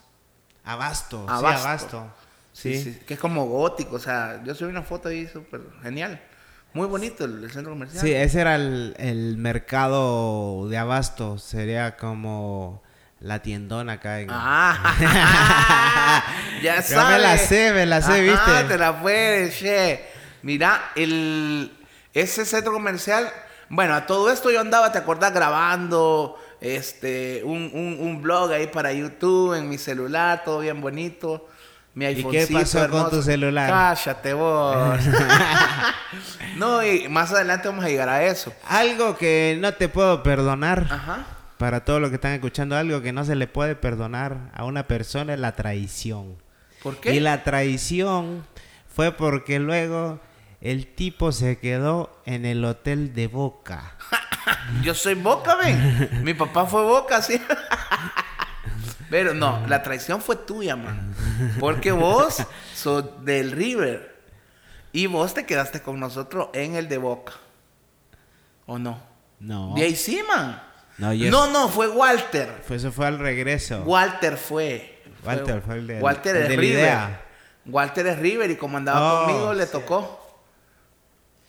Abasto, 0.64 1.26
Abasto. 1.28 1.48
sí, 1.58 1.66
Abasto. 1.66 2.14
Sí, 2.52 2.74
Sí. 2.76 2.92
sí, 2.92 2.98
que 3.06 3.14
es 3.14 3.20
como 3.20 3.46
gótico, 3.46 3.96
o 3.96 3.98
sea, 3.98 4.42
yo 4.44 4.54
subí 4.54 4.68
una 4.68 4.82
foto 4.82 5.08
ahí 5.08 5.26
súper 5.26 5.62
genial. 5.82 6.20
Muy 6.74 6.86
bonito 6.86 7.24
el, 7.24 7.42
el 7.44 7.50
centro 7.50 7.72
comercial. 7.72 8.02
Sí, 8.04 8.12
ese 8.12 8.40
era 8.42 8.56
el, 8.56 8.94
el 8.98 9.36
mercado 9.38 10.68
de 10.68 10.76
Abasto. 10.76 11.38
Sería 11.38 11.96
como 11.96 12.82
la 13.22 13.40
tiendona 13.40 13.94
acá 13.94 14.20
en... 14.20 14.28
Ah, 14.30 14.94
ya 16.62 16.76
Yo 16.76 16.82
sabes. 16.82 17.16
me 17.16 17.22
la 17.22 17.38
sé, 17.38 17.72
me 17.72 17.86
la 17.86 18.02
sé, 18.02 18.12
Ajá, 18.12 18.50
¿viste? 18.50 18.64
te 18.68 18.78
la 18.78 19.00
puedes, 19.00 19.58
che. 19.58 20.04
Mira, 20.42 20.90
el, 20.96 21.72
ese 22.12 22.44
centro 22.44 22.72
comercial, 22.72 23.30
bueno, 23.68 23.94
a 23.94 24.06
todo 24.06 24.30
esto 24.30 24.50
yo 24.50 24.60
andaba, 24.60 24.90
¿te 24.90 24.98
acordás? 24.98 25.32
Grabando 25.32 26.36
este, 26.60 27.42
un, 27.44 27.70
un, 27.72 27.98
un 28.00 28.20
blog 28.20 28.52
ahí 28.52 28.66
para 28.66 28.92
YouTube 28.92 29.54
en 29.54 29.68
mi 29.68 29.78
celular, 29.78 30.42
todo 30.44 30.58
bien 30.58 30.80
bonito. 30.80 31.48
Mi 31.94 32.06
¿Y 32.06 32.24
qué 32.24 32.48
pasó 32.50 32.88
con 32.88 33.10
tu 33.10 33.22
celular? 33.22 33.68
Cállate 33.68 34.32
vos. 34.32 34.98
no, 36.56 36.82
y 36.82 37.06
más 37.08 37.30
adelante 37.32 37.68
vamos 37.68 37.84
a 37.84 37.88
llegar 37.88 38.08
a 38.08 38.24
eso. 38.24 38.52
Algo 38.66 39.16
que 39.16 39.58
no 39.60 39.74
te 39.74 39.88
puedo 39.88 40.22
perdonar. 40.22 40.86
Ajá. 40.90 41.26
Para 41.62 41.84
todos 41.84 42.00
los 42.00 42.10
que 42.10 42.16
están 42.16 42.32
escuchando, 42.32 42.76
algo 42.76 43.02
que 43.02 43.12
no 43.12 43.24
se 43.24 43.36
le 43.36 43.46
puede 43.46 43.76
perdonar 43.76 44.50
a 44.52 44.64
una 44.64 44.88
persona 44.88 45.34
es 45.34 45.38
la 45.38 45.52
traición. 45.52 46.36
¿Por 46.82 46.98
qué? 46.98 47.14
Y 47.14 47.20
la 47.20 47.44
traición 47.44 48.44
fue 48.92 49.12
porque 49.12 49.60
luego 49.60 50.18
el 50.60 50.88
tipo 50.88 51.30
se 51.30 51.58
quedó 51.58 52.20
en 52.26 52.46
el 52.46 52.64
hotel 52.64 53.14
de 53.14 53.28
Boca. 53.28 53.96
Yo 54.82 54.92
soy 54.92 55.14
Boca, 55.14 55.54
ven. 55.54 56.24
Mi 56.24 56.34
papá 56.34 56.66
fue 56.66 56.82
Boca, 56.82 57.22
sí. 57.22 57.40
Pero 59.08 59.32
no, 59.32 59.64
la 59.68 59.84
traición 59.84 60.20
fue 60.20 60.34
tuya, 60.34 60.74
man. 60.74 61.14
Porque 61.60 61.92
vos 61.92 62.42
sos 62.74 63.24
del 63.24 63.52
River. 63.52 64.20
Y 64.92 65.06
vos 65.06 65.32
te 65.32 65.46
quedaste 65.46 65.80
con 65.80 66.00
nosotros 66.00 66.48
en 66.54 66.74
el 66.74 66.88
de 66.88 66.98
Boca. 66.98 67.34
¿O 68.66 68.80
no? 68.80 69.00
No. 69.38 69.74
De 69.76 69.84
ahí 69.84 69.94
sí, 69.94 70.20
man. 70.26 70.71
No, 71.02 71.12
yo- 71.12 71.30
no, 71.30 71.48
no, 71.50 71.68
fue 71.68 71.88
Walter. 71.88 72.62
Fue, 72.66 72.76
eso 72.76 72.92
fue 72.92 73.06
al 73.06 73.18
regreso. 73.18 73.82
Walter 73.82 74.36
fue. 74.36 75.00
Walter 75.24 75.60
fue 75.64 75.74
el 75.76 75.86
de- 75.86 76.00
Walter 76.00 76.36
el 76.36 76.42
es 76.44 76.48
de 76.48 76.56
River. 76.56 76.78
idea. 76.78 77.22
Walter 77.66 78.06
es 78.06 78.18
River 78.18 78.50
y 78.50 78.56
como 78.56 78.76
andaba 78.78 79.22
Oh, 79.22 79.24
conmigo, 79.26 79.54
le 79.54 79.66
sí. 79.66 79.72
tocó. 79.72 80.18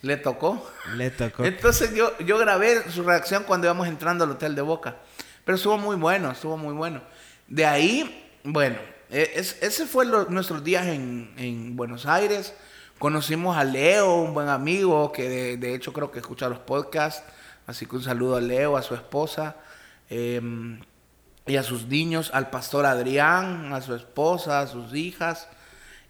Le 0.01 0.17
tocó. 0.17 0.69
Le 0.95 1.09
tocó. 1.11 1.45
Entonces 1.45 1.93
yo, 1.95 2.17
yo 2.19 2.37
grabé 2.37 2.89
su 2.91 3.03
reacción 3.03 3.43
cuando 3.43 3.67
íbamos 3.67 3.87
entrando 3.87 4.25
al 4.25 4.31
hotel 4.31 4.53
de 4.53 4.61
Boca. 4.61 4.97
Pero 5.45 5.55
estuvo 5.55 5.77
muy 5.77 5.95
bueno, 5.95 6.31
estuvo 6.31 6.57
muy 6.57 6.73
bueno. 6.73 7.01
De 7.47 7.65
ahí, 7.65 8.31
bueno, 8.43 8.77
e- 9.09 9.31
es- 9.35 9.57
ese 9.61 9.85
fue 9.85 10.05
lo- 10.05 10.25
nuestros 10.25 10.63
días 10.63 10.87
en, 10.87 11.33
en 11.37 11.75
Buenos 11.75 12.05
Aires. 12.05 12.53
Conocimos 12.99 13.55
a 13.57 13.63
Leo, 13.63 14.15
un 14.15 14.33
buen 14.33 14.49
amigo 14.49 15.11
que 15.11 15.29
de, 15.29 15.57
de 15.57 15.73
hecho 15.73 15.93
creo 15.93 16.11
que 16.11 16.19
escucha 16.19 16.49
los 16.49 16.59
podcasts. 16.59 17.23
Así 17.67 17.85
que 17.85 17.95
un 17.95 18.03
saludo 18.03 18.35
a 18.35 18.41
Leo, 18.41 18.75
a 18.77 18.81
su 18.81 18.93
esposa 18.95 19.55
em, 20.09 20.79
y 21.45 21.55
a 21.55 21.63
sus 21.63 21.85
niños, 21.87 22.31
al 22.33 22.49
pastor 22.49 22.85
Adrián, 22.85 23.71
a 23.73 23.81
su 23.81 23.95
esposa, 23.95 24.59
a 24.61 24.67
sus 24.67 24.93
hijas 24.93 25.47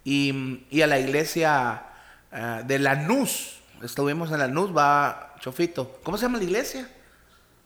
y, 0.04 0.66
y 0.70 0.82
a 0.82 0.88
la 0.88 1.00
iglesia 1.00 1.84
eh, 2.32 2.62
de 2.66 2.80
Lanús. 2.80 3.60
Estuvimos 3.84 4.32
en 4.32 4.40
Lanús, 4.40 4.76
va 4.76 5.36
Chofito. 5.40 6.00
¿Cómo 6.04 6.18
se 6.18 6.24
llama 6.26 6.38
la 6.40 6.44
iglesia? 6.46 6.88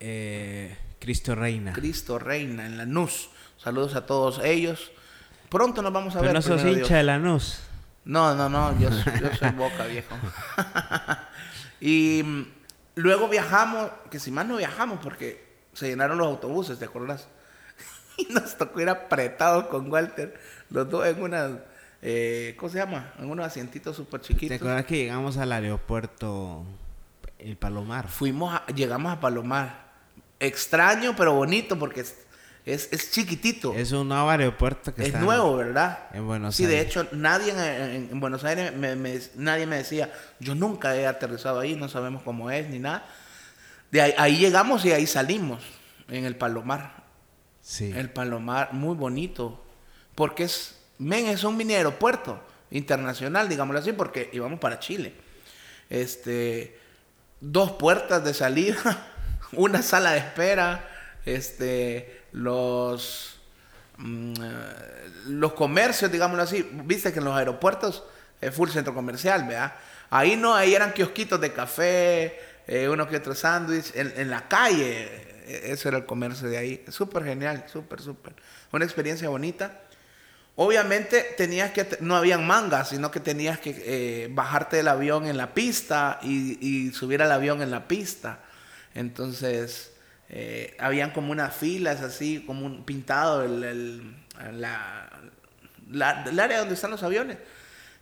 Eh, 0.00 0.76
Cristo 0.98 1.34
Reina. 1.34 1.72
Cristo 1.72 2.18
Reina 2.18 2.66
en 2.66 2.76
Lanús. 2.76 3.30
Saludos 3.56 3.94
a 3.94 4.04
todos 4.06 4.40
ellos. 4.44 4.90
Pronto 5.48 5.80
nos 5.82 5.92
vamos 5.92 6.14
a 6.14 6.20
Pero 6.20 6.32
ver. 6.32 6.34
no 6.34 6.42
sos 6.42 6.60
hincha 6.62 6.74
Dios. 6.76 6.88
de 6.90 7.02
Lanús. 7.04 7.58
No, 8.04 8.34
no, 8.34 8.48
no, 8.48 8.78
yo, 8.80 8.90
soy- 8.90 9.20
yo 9.20 9.34
soy 9.38 9.50
boca, 9.50 9.84
viejo. 9.86 10.14
y 11.80 12.22
luego 12.98 13.28
viajamos, 13.28 13.90
que 14.10 14.18
si 14.18 14.30
más 14.30 14.46
no 14.46 14.56
viajamos, 14.56 14.98
porque 15.02 15.46
se 15.72 15.88
llenaron 15.88 16.18
los 16.18 16.26
autobuses, 16.26 16.78
¿te 16.78 16.84
acordás? 16.84 17.28
Y 18.18 18.32
nos 18.32 18.56
tocó 18.58 18.80
ir 18.80 18.88
apretados 18.88 19.66
con 19.68 19.90
Walter, 19.92 20.38
los 20.70 20.90
dos 20.90 21.06
en 21.06 21.22
una, 21.22 21.60
eh, 22.02 22.54
¿cómo 22.58 22.70
se 22.72 22.78
llama? 22.78 23.12
En 23.18 23.30
unos 23.30 23.46
asientitos 23.46 23.94
súper 23.96 24.20
¿Te 24.20 24.28
chiquitos. 24.28 24.56
acuerdas 24.56 24.86
que 24.86 24.96
llegamos 24.96 25.36
al 25.36 25.52
aeropuerto 25.52 26.64
El 27.38 27.56
Palomar? 27.56 28.08
Fuimos, 28.08 28.52
a- 28.54 28.66
llegamos 28.74 29.12
a 29.12 29.20
Palomar. 29.20 29.86
Extraño, 30.40 31.14
pero 31.16 31.32
bonito 31.34 31.78
porque 31.78 32.04
es, 32.74 32.88
es, 32.92 33.10
chiquitito. 33.10 33.74
Es 33.74 33.92
un 33.92 34.08
nuevo 34.08 34.28
aeropuerto 34.30 34.94
que 34.94 35.02
Es 35.02 35.08
está 35.08 35.20
nuevo, 35.20 35.56
¿verdad? 35.56 36.06
en 36.12 36.26
Buenos 36.26 36.54
sí, 36.56 36.66
de 36.66 36.76
Aires. 36.78 36.86
hecho, 36.90 37.08
nadie 37.12 37.52
en, 37.52 37.58
en- 37.58 38.08
en 38.12 38.20
Buenos 38.20 38.44
Aires, 38.44 38.74
me- 38.76 38.94
me- 38.96 39.20
nadie 39.36 39.66
me 39.66 39.76
decía, 39.76 40.12
yo 40.40 40.54
nunca 40.54 40.94
he 40.96 41.06
aterrizado 41.06 41.60
ahí, 41.60 41.74
no 41.76 41.88
sabemos 41.88 42.22
cómo 42.22 42.50
es 42.50 42.68
ni 42.68 42.78
nada. 42.78 43.06
De 43.90 44.02
ahí, 44.02 44.14
ahí 44.18 44.36
llegamos 44.38 44.84
y 44.84 44.92
ahí 44.92 45.06
salimos, 45.06 45.62
en 46.08 46.24
el 46.24 46.36
Palomar. 46.36 47.04
Sí. 47.62 47.92
El 47.94 48.10
Palomar, 48.10 48.72
muy 48.72 48.94
bonito, 48.94 49.64
porque 50.14 50.44
es, 50.44 50.78
men, 50.98 51.26
es 51.26 51.44
un 51.44 51.56
mini 51.56 51.74
aeropuerto 51.74 52.42
internacional, 52.70 53.48
digámoslo 53.48 53.80
así, 53.80 53.92
porque 53.92 54.30
íbamos 54.32 54.58
para 54.60 54.78
Chile. 54.78 55.14
Este, 55.88 56.78
dos 57.40 57.72
puertas 57.72 58.24
de 58.24 58.34
salida, 58.34 58.76
una 59.52 59.82
sala 59.82 60.12
de 60.12 60.18
espera, 60.18 60.88
este, 61.24 62.17
los, 62.32 63.38
mm, 63.96 64.32
eh, 64.32 65.10
los 65.26 65.52
comercios, 65.54 66.10
digámoslo 66.10 66.42
así. 66.42 66.68
Viste 66.84 67.12
que 67.12 67.18
en 67.18 67.24
los 67.24 67.36
aeropuertos 67.36 68.04
es 68.40 68.54
full 68.54 68.70
centro 68.70 68.94
comercial, 68.94 69.44
¿verdad? 69.46 69.74
Ahí 70.10 70.36
no, 70.36 70.54
ahí 70.54 70.74
eran 70.74 70.92
kiosquitos 70.92 71.40
de 71.40 71.52
café, 71.52 72.38
eh, 72.66 72.88
uno 72.88 73.06
que 73.08 73.16
otro 73.16 73.34
sándwich, 73.34 73.92
en, 73.94 74.12
en 74.16 74.30
la 74.30 74.48
calle, 74.48 75.28
eh, 75.48 75.72
eso 75.72 75.88
era 75.88 75.98
el 75.98 76.06
comercio 76.06 76.48
de 76.48 76.58
ahí. 76.58 76.84
Súper 76.88 77.24
genial, 77.24 77.64
súper, 77.70 78.00
súper. 78.00 78.34
Una 78.72 78.84
experiencia 78.84 79.28
bonita. 79.28 79.80
Obviamente 80.56 81.34
tenías 81.36 81.70
que, 81.70 81.98
no 82.00 82.16
habían 82.16 82.46
mangas, 82.46 82.90
sino 82.90 83.10
que 83.10 83.20
tenías 83.20 83.58
que 83.58 83.74
eh, 83.84 84.28
bajarte 84.30 84.78
del 84.78 84.88
avión 84.88 85.26
en 85.26 85.36
la 85.36 85.54
pista 85.54 86.18
y, 86.22 86.58
y 86.60 86.92
subir 86.92 87.22
al 87.22 87.32
avión 87.32 87.62
en 87.62 87.70
la 87.70 87.86
pista. 87.86 88.40
Entonces, 88.94 89.92
eh, 90.30 90.76
habían 90.78 91.10
como 91.12 91.32
unas 91.32 91.54
filas 91.54 92.00
así, 92.02 92.44
como 92.46 92.66
un 92.66 92.84
pintado 92.84 93.42
el, 93.44 93.62
el- 93.64 94.16
la, 94.60 95.08
la- 95.90 96.24
el 96.24 96.38
área 96.40 96.58
donde 96.60 96.74
están 96.74 96.90
los 96.90 97.02
aviones. 97.02 97.38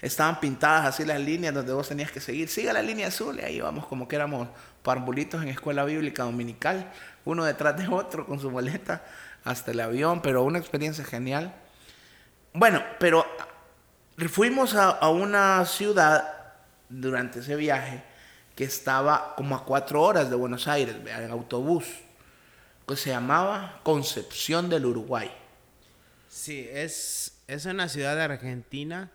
Estaban 0.03 0.41
pintadas 0.41 0.85
así 0.87 1.05
las 1.05 1.21
líneas 1.21 1.55
donde 1.55 1.73
vos 1.73 1.89
tenías 1.89 2.13
que 2.13 2.21
seguir. 2.21 2.49
Siga 2.49 2.73
la 2.73 2.83
línea 2.83 3.09
azul 3.09 3.39
y 3.41 3.43
ahí 3.45 3.57
íbamos 3.57 3.87
como 3.87 4.07
que 4.09 4.17
éramos 4.17 4.49
parvulitos 4.83 5.43
en 5.43 5.49
escuela 5.49 5.85
bíblica 5.85 6.25
dominical, 6.25 6.93
uno 7.25 7.45
detrás 7.45 7.77
de 7.77 7.89
otro 7.89 8.27
con 8.27 8.39
su 8.39 8.51
boleta 8.51 9.03
hasta 9.45 9.71
el 9.71 9.81
avión, 9.81 10.21
pero 10.23 10.43
una 10.43 10.59
experiencia 10.59 11.05
genial. 11.05 11.55
Bueno, 12.53 12.83
pero 12.99 13.25
fuimos 14.29 14.75
a, 14.75 14.91
a 14.91 15.09
una 15.11 15.65
ciudad 15.65 16.35
durante 16.89 17.41
ese 17.41 17.57
viaje 17.57 18.03
que 18.55 18.65
estaba 18.65 19.35
como 19.37 19.55
a 19.57 19.65
cuatro 19.65 20.03
horas 20.03 20.31
de 20.31 20.37
Buenos 20.37 20.69
Aires, 20.69 20.97
en 21.07 21.31
autobús, 21.31 21.85
que 22.87 22.97
se 22.97 23.11
llamaba 23.11 23.81
Concepción 23.83 24.69
del 24.69 24.87
Uruguay. 24.87 25.31
Sí, 26.29 26.69
es, 26.71 27.39
es 27.49 27.67
una 27.67 27.89
ciudad 27.89 28.15
de 28.15 28.23
Argentina, 28.23 29.11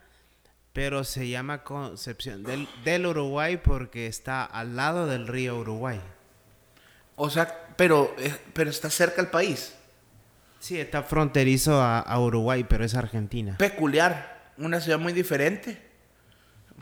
pero 0.73 1.03
se 1.03 1.29
llama 1.29 1.63
Concepción 1.63 2.43
del, 2.43 2.67
del 2.83 3.05
Uruguay 3.05 3.57
porque 3.57 4.07
está 4.07 4.43
al 4.43 4.75
lado 4.75 5.07
del 5.07 5.27
río 5.27 5.57
Uruguay. 5.57 6.01
O 7.15 7.29
sea, 7.29 7.67
pero, 7.77 8.13
eh, 8.17 8.35
pero 8.53 8.69
está 8.69 8.89
cerca 8.89 9.21
el 9.21 9.27
país. 9.27 9.73
Sí, 10.59 10.79
está 10.79 11.03
fronterizo 11.03 11.81
a, 11.81 11.99
a 11.99 12.19
Uruguay, 12.19 12.65
pero 12.67 12.83
es 12.83 12.95
Argentina. 12.95 13.57
Peculiar, 13.57 14.51
una 14.57 14.79
ciudad 14.79 14.99
muy 14.99 15.13
diferente, 15.13 15.81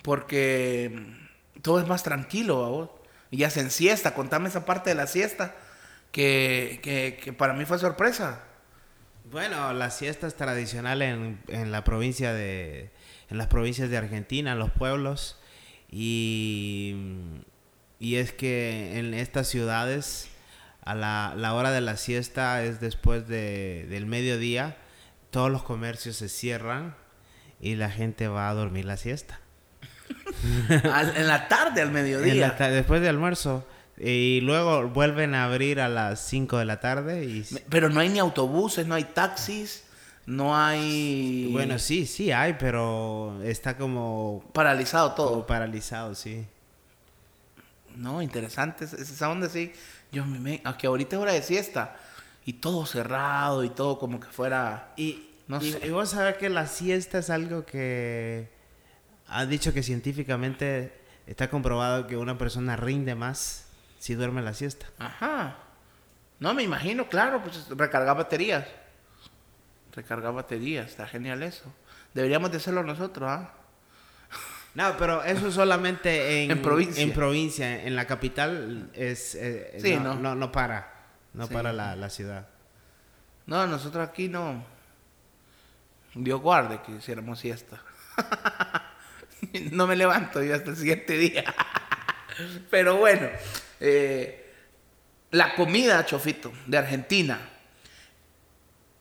porque 0.01 0.91
mm, 0.93 1.61
todo 1.61 1.79
es 1.79 1.87
más 1.87 2.03
tranquilo, 2.03 2.61
¿va 2.61 2.69
vos? 2.69 2.89
Y 3.31 3.43
hacen 3.43 3.69
siesta, 3.69 4.13
contame 4.13 4.49
esa 4.49 4.65
parte 4.65 4.89
de 4.89 4.95
la 4.95 5.07
siesta, 5.07 5.55
que, 6.11 6.79
que, 6.83 7.19
que 7.23 7.33
para 7.33 7.53
mí 7.53 7.65
fue 7.65 7.77
sorpresa. 7.79 8.43
Bueno, 9.31 9.73
la 9.73 9.89
siesta 9.91 10.25
es 10.27 10.35
tradicional 10.35 11.01
en, 11.01 11.39
en 11.47 11.71
la 11.71 11.83
provincia 11.83 12.33
de 12.33 12.91
en 13.29 13.37
las 13.37 13.45
provincias 13.47 13.89
de 13.91 13.97
Argentina, 13.97 14.53
en 14.53 14.59
los 14.59 14.71
pueblos 14.71 15.39
y, 15.91 16.95
y 17.99 18.15
es 18.15 18.31
que 18.33 18.97
en 18.97 19.13
estas 19.13 19.47
ciudades 19.47 20.29
a 20.81 20.95
la, 20.95 21.33
la 21.37 21.53
hora 21.53 21.69
de 21.71 21.81
la 21.81 21.95
siesta 21.97 22.63
es 22.63 22.79
después 22.79 23.27
de, 23.27 23.85
del 23.89 24.07
mediodía, 24.07 24.77
todos 25.29 25.51
los 25.51 25.61
comercios 25.61 26.15
se 26.15 26.27
cierran 26.29 26.95
y 27.61 27.75
la 27.75 27.91
gente 27.91 28.27
va 28.27 28.49
a 28.49 28.53
dormir 28.55 28.85
la 28.85 28.97
siesta. 28.97 29.39
Al- 30.91 31.13
en 31.17 31.27
la 31.27 31.47
tarde, 31.47 31.81
al 31.81 31.89
En 31.89 31.93
mediodía. 31.93 32.33
la 32.47 32.57
ta- 32.57 32.69
después 32.71 33.01
del 33.01 33.11
almuerzo 33.11 33.67
y 33.99 34.39
luego 34.41 34.87
vuelven 34.87 35.35
a 35.35 35.45
abrir 35.45 35.79
a 35.81 35.89
las 35.89 36.21
5 36.27 36.57
de 36.57 36.65
la 36.65 36.79
tarde 36.79 37.25
y 37.25 37.45
Pero 37.69 37.89
no 37.89 37.99
hay 37.99 38.09
ni 38.09 38.19
autobuses, 38.19 38.87
no 38.87 38.95
hay 38.95 39.03
taxis, 39.03 39.83
no 40.25 40.55
hay... 40.55 41.49
Bueno, 41.51 41.77
sí, 41.79 42.05
sí 42.05 42.31
hay, 42.31 42.53
pero 42.59 43.41
está 43.43 43.77
como, 43.77 44.43
Paralizado 44.53 45.11
todo. 45.13 45.29
como 45.31 45.45
paralizado, 45.47 46.15
sí. 46.15 46.45
No, 47.95 48.21
interesante. 48.21 48.85
Es- 48.85 48.93
es- 48.93 49.09
Esa 49.09 49.29
onda 49.29 49.49
sí. 49.49 49.71
Yo 50.11 50.25
me, 50.25 50.61
aunque 50.63 50.87
ahorita 50.87 51.15
es 51.15 51.21
hora 51.21 51.33
de 51.33 51.41
siesta. 51.43 51.95
Y 52.45 52.53
todo 52.53 52.85
cerrado 52.85 53.63
y 53.63 53.69
todo 53.69 53.99
como 53.99 54.19
que 54.19 54.27
fuera... 54.27 54.93
Y, 54.97 55.27
No 55.47 55.61
y, 55.61 55.71
sé. 55.73 55.85
y 55.85 55.89
vos 55.89 56.09
sabés 56.11 56.37
que 56.37 56.49
la 56.49 56.67
siesta 56.67 57.19
es 57.19 57.29
algo 57.29 57.65
que 57.65 58.49
han 59.27 59.49
dicho 59.49 59.73
que 59.73 59.83
científicamente 59.83 60.93
está 61.27 61.49
comprobado 61.49 62.07
que 62.07 62.17
una 62.17 62.37
persona 62.37 62.75
rinde 62.75 63.13
más 63.15 63.65
si 63.99 64.15
duerme 64.15 64.41
la 64.41 64.53
siesta. 64.53 64.87
Ajá. 64.97 65.57
No, 66.39 66.53
me 66.53 66.63
imagino, 66.63 67.07
claro, 67.07 67.43
pues 67.43 67.67
recargar 67.69 68.15
baterías. 68.17 68.65
Recargar 69.93 70.33
baterías, 70.33 70.87
está 70.87 71.05
genial 71.07 71.43
eso. 71.43 71.71
Deberíamos 72.13 72.49
de 72.51 72.57
hacerlo 72.57 72.83
nosotros, 72.83 73.29
¿ah? 73.29 73.53
No, 74.75 74.95
pero 74.97 75.23
eso 75.23 75.51
solamente 75.51 76.43
en, 76.45 76.51
En 76.51 76.61
provincia. 76.61 77.03
En 77.03 77.11
provincia, 77.11 77.83
en 77.83 77.95
la 77.95 78.05
capital 78.07 78.89
es 78.93 79.35
eh, 79.35 79.77
Sí, 79.81 79.95
no, 79.95 80.15
¿no? 80.15 80.15
no, 80.15 80.35
no 80.35 80.51
para, 80.51 80.93
no 81.33 81.47
Sí. 81.47 81.53
para 81.53 81.73
la, 81.73 81.95
la 81.95 82.09
ciudad. 82.09 82.47
No, 83.45 83.67
nosotros 83.67 84.07
aquí 84.07 84.29
no. 84.29 84.63
Dios 86.13 86.39
guarde 86.39 86.81
que 86.85 86.93
hiciéramos 86.93 87.39
siesta. 87.39 87.81
no 89.71 89.87
me 89.87 89.95
levanto 89.95 90.41
yo 90.43 90.55
hasta 90.55 90.69
el 90.69 90.77
siguiente 90.77 91.17
día. 91.17 91.43
Pero 92.69 92.97
bueno, 92.97 93.27
eh, 93.79 94.53
la 95.31 95.55
comida, 95.55 96.05
Chofito, 96.05 96.51
de 96.65 96.77
Argentina, 96.77 97.39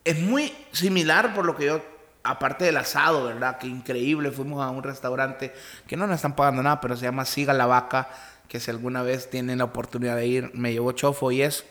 es 0.04 0.18
muy 0.18 0.54
similar 0.72 1.34
por 1.34 1.44
lo 1.44 1.56
que 1.56 1.66
yo, 1.66 1.82
aparte 2.22 2.64
del 2.64 2.76
asado, 2.76 3.24
¿verdad? 3.24 3.58
Que 3.58 3.66
increíble, 3.66 4.30
fuimos 4.30 4.64
a 4.64 4.70
un 4.70 4.82
restaurante 4.82 5.54
que 5.86 5.96
no 5.96 6.06
nos 6.06 6.16
están 6.16 6.36
pagando 6.36 6.62
nada, 6.62 6.80
pero 6.80 6.96
se 6.96 7.04
llama 7.04 7.24
Siga 7.24 7.52
la 7.52 7.66
Vaca, 7.66 8.08
que 8.48 8.60
si 8.60 8.70
alguna 8.70 9.02
vez 9.02 9.30
tienen 9.30 9.58
la 9.58 9.64
oportunidad 9.64 10.16
de 10.16 10.26
ir, 10.26 10.50
me 10.54 10.72
llevó 10.72 10.92
Chofo 10.92 11.30
y 11.30 11.42
es 11.42 11.64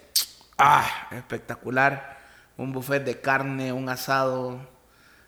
ah, 0.57 1.07
espectacular. 1.11 2.17
Un 2.57 2.73
buffet 2.73 3.03
de 3.03 3.21
carne, 3.21 3.71
un 3.71 3.87
asado, 3.89 4.59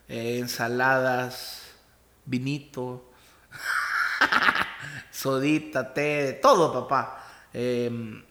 eh, 0.08 0.40
ensaladas, 0.40 1.62
vinito, 2.26 3.12
sodita, 5.12 5.94
té, 5.94 6.40
todo, 6.42 6.74
papá. 6.74 7.19
Eh, 7.54 8.24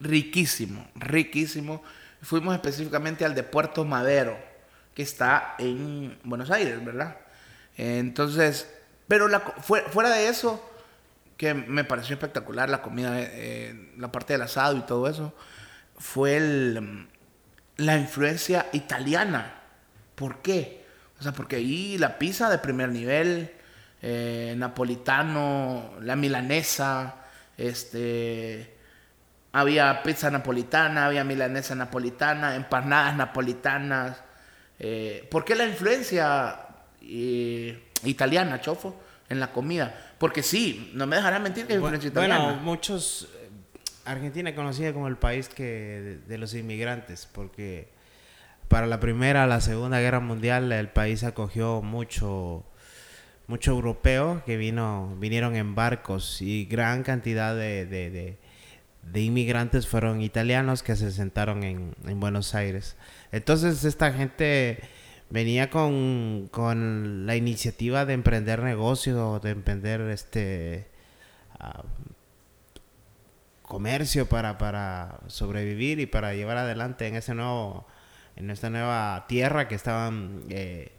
riquísimo, 0.00 0.86
riquísimo. 0.94 1.82
Fuimos 2.22 2.54
específicamente 2.54 3.24
al 3.24 3.34
de 3.34 3.42
Puerto 3.42 3.84
Madero, 3.84 4.38
que 4.94 5.02
está 5.02 5.54
en 5.58 6.18
Buenos 6.24 6.50
Aires, 6.50 6.84
¿verdad? 6.84 7.16
Entonces, 7.76 8.68
pero 9.06 9.28
fuera 9.60 10.10
de 10.10 10.28
eso, 10.28 10.62
que 11.36 11.54
me 11.54 11.84
pareció 11.84 12.14
espectacular 12.14 12.68
la 12.68 12.82
comida, 12.82 13.12
eh, 13.16 13.92
la 13.96 14.10
parte 14.10 14.34
del 14.34 14.42
asado 14.42 14.76
y 14.76 14.80
todo 14.80 15.08
eso, 15.08 15.32
fue 15.96 16.36
el, 16.36 17.08
la 17.76 17.96
influencia 17.96 18.66
italiana. 18.72 19.62
¿Por 20.16 20.42
qué? 20.42 20.84
O 21.20 21.22
sea, 21.22 21.32
porque 21.32 21.56
ahí 21.56 21.96
la 21.96 22.18
pizza 22.18 22.50
de 22.50 22.58
primer 22.58 22.90
nivel, 22.90 23.52
eh, 24.02 24.54
napolitano, 24.56 25.92
la 26.00 26.16
milanesa, 26.16 27.14
este, 27.58 28.74
había 29.52 30.02
pizza 30.02 30.30
napolitana, 30.30 31.06
había 31.06 31.24
milanesa 31.24 31.74
napolitana, 31.74 32.54
empanadas 32.56 33.16
napolitanas. 33.16 34.16
Eh, 34.78 35.26
¿Por 35.30 35.44
qué 35.44 35.54
la 35.56 35.66
influencia 35.66 36.60
eh, 37.02 37.82
italiana, 38.04 38.60
Chofo, 38.60 38.96
en 39.28 39.40
la 39.40 39.52
comida? 39.52 40.12
Porque 40.18 40.42
sí, 40.42 40.90
no 40.94 41.06
me 41.06 41.16
dejarán 41.16 41.42
mentir 41.42 41.66
que 41.66 41.74
Bu- 41.74 41.82
influencia 41.82 42.10
Bueno, 42.12 42.34
italiana. 42.36 42.60
muchos... 42.62 43.28
eh, 43.34 43.50
Argentina 44.04 44.50
es 44.50 44.56
conocida 44.56 44.92
como 44.94 45.08
el 45.08 45.16
país 45.16 45.48
que 45.50 45.62
de, 45.64 46.18
de 46.18 46.38
los 46.38 46.54
inmigrantes, 46.54 47.28
porque 47.30 47.88
para 48.68 48.86
la 48.86 49.00
primera, 49.00 49.46
la 49.46 49.60
segunda 49.60 49.98
guerra 50.00 50.20
mundial, 50.20 50.70
el 50.72 50.88
país 50.88 51.24
acogió 51.24 51.82
mucho, 51.82 52.64
mucho 53.48 53.72
europeo 53.72 54.42
que 54.46 54.56
vino, 54.56 55.16
vinieron 55.18 55.56
en 55.56 55.74
barcos 55.74 56.40
y 56.42 56.66
gran 56.66 57.02
cantidad 57.02 57.56
de, 57.56 57.86
de, 57.86 59.20
inmigrantes 59.20 59.88
fueron 59.88 60.20
italianos 60.20 60.82
que 60.82 60.94
se 60.94 61.10
sentaron 61.10 61.64
en, 61.64 61.94
en 62.06 62.20
Buenos 62.20 62.54
Aires. 62.54 62.96
Entonces 63.32 63.84
esta 63.84 64.12
gente 64.12 64.80
venía 65.30 65.70
con, 65.70 66.48
con 66.52 67.26
la 67.26 67.36
iniciativa 67.36 68.04
de 68.04 68.12
emprender 68.12 68.62
negocios, 68.62 69.42
de 69.42 69.50
emprender 69.50 70.02
este 70.02 70.86
ah, 71.58 71.84
comercio 73.62 74.28
para, 74.28 74.58
para 74.58 75.20
sobrevivir 75.26 76.00
y 76.00 76.06
para 76.06 76.34
llevar 76.34 76.58
adelante 76.58 77.06
en 77.06 77.16
ese 77.16 77.34
nuevo 77.34 77.86
en 78.36 78.50
esta 78.50 78.70
nueva 78.70 79.24
tierra 79.26 79.66
que 79.66 79.74
estaban 79.74 80.44
eh, 80.48 80.92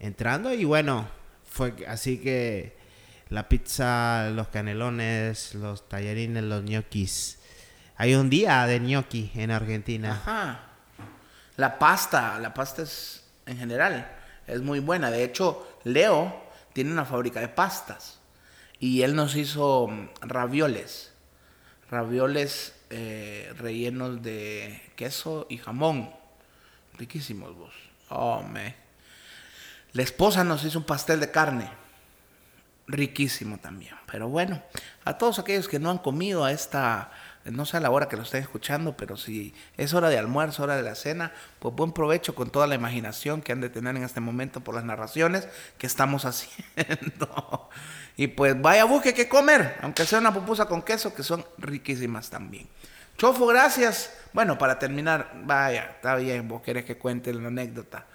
entrando 0.00 0.54
y 0.54 0.64
bueno 0.64 1.17
fue 1.50 1.74
así 1.86 2.18
que 2.18 2.76
la 3.30 3.48
pizza 3.48 4.30
los 4.30 4.48
canelones 4.48 5.54
los 5.54 5.88
tallarines 5.88 6.42
los 6.44 6.62
ñoquis 6.64 7.38
hay 7.96 8.14
un 8.14 8.30
día 8.30 8.66
de 8.66 8.80
ñoqui 8.80 9.32
en 9.34 9.50
Argentina 9.50 10.12
Ajá. 10.12 10.64
La 11.56 11.78
pasta, 11.78 12.38
la 12.38 12.54
pasta 12.54 12.82
es 12.82 13.24
en 13.46 13.58
general 13.58 14.18
es 14.48 14.62
muy 14.62 14.80
buena. 14.80 15.10
De 15.10 15.22
hecho, 15.22 15.78
Leo 15.84 16.34
tiene 16.72 16.90
una 16.90 17.04
fábrica 17.04 17.40
de 17.40 17.48
pastas 17.48 18.18
y 18.80 19.02
él 19.02 19.14
nos 19.14 19.36
hizo 19.36 19.86
mm, 19.86 20.08
ravioles, 20.22 21.12
ravioles 21.90 22.74
eh, 22.90 23.52
rellenos 23.58 24.22
de 24.22 24.80
queso 24.96 25.46
y 25.48 25.58
jamón, 25.58 26.10
riquísimos 26.96 27.54
vos. 27.54 27.74
Oh, 28.08 28.42
me. 28.42 28.87
La 29.92 30.02
esposa 30.02 30.44
nos 30.44 30.64
hizo 30.64 30.78
un 30.78 30.84
pastel 30.84 31.20
de 31.20 31.30
carne, 31.30 31.70
riquísimo 32.86 33.58
también. 33.58 33.94
Pero 34.10 34.28
bueno, 34.28 34.62
a 35.04 35.18
todos 35.18 35.38
aquellos 35.38 35.68
que 35.68 35.78
no 35.78 35.90
han 35.90 35.98
comido 35.98 36.44
a 36.44 36.52
esta, 36.52 37.10
no 37.44 37.64
sé 37.64 37.76
a 37.76 37.80
la 37.80 37.90
hora 37.90 38.08
que 38.08 38.16
lo 38.16 38.22
estén 38.22 38.42
escuchando, 38.42 38.96
pero 38.96 39.16
si 39.16 39.54
es 39.76 39.94
hora 39.94 40.08
de 40.08 40.18
almuerzo, 40.18 40.62
hora 40.62 40.76
de 40.76 40.82
la 40.82 40.94
cena, 40.94 41.32
pues 41.58 41.74
buen 41.74 41.92
provecho 41.92 42.34
con 42.34 42.50
toda 42.50 42.66
la 42.66 42.74
imaginación 42.74 43.42
que 43.42 43.52
han 43.52 43.60
de 43.60 43.70
tener 43.70 43.96
en 43.96 44.02
este 44.02 44.20
momento 44.20 44.60
por 44.60 44.74
las 44.74 44.84
narraciones 44.84 45.48
que 45.78 45.86
estamos 45.86 46.24
haciendo. 46.26 47.70
Y 48.16 48.28
pues 48.28 48.60
vaya, 48.60 48.84
busque 48.84 49.14
qué 49.14 49.28
comer, 49.28 49.76
aunque 49.82 50.04
sea 50.04 50.18
una 50.18 50.34
pupusa 50.34 50.66
con 50.66 50.82
queso, 50.82 51.14
que 51.14 51.22
son 51.22 51.44
riquísimas 51.58 52.30
también. 52.30 52.68
Chofo, 53.16 53.46
gracias. 53.46 54.12
Bueno, 54.32 54.58
para 54.58 54.78
terminar, 54.78 55.32
vaya, 55.44 55.92
está 55.96 56.14
bien, 56.16 56.46
vos 56.46 56.62
querés 56.62 56.84
que 56.84 56.96
cuente 56.96 57.32
la 57.32 57.48
anécdota. 57.48 58.06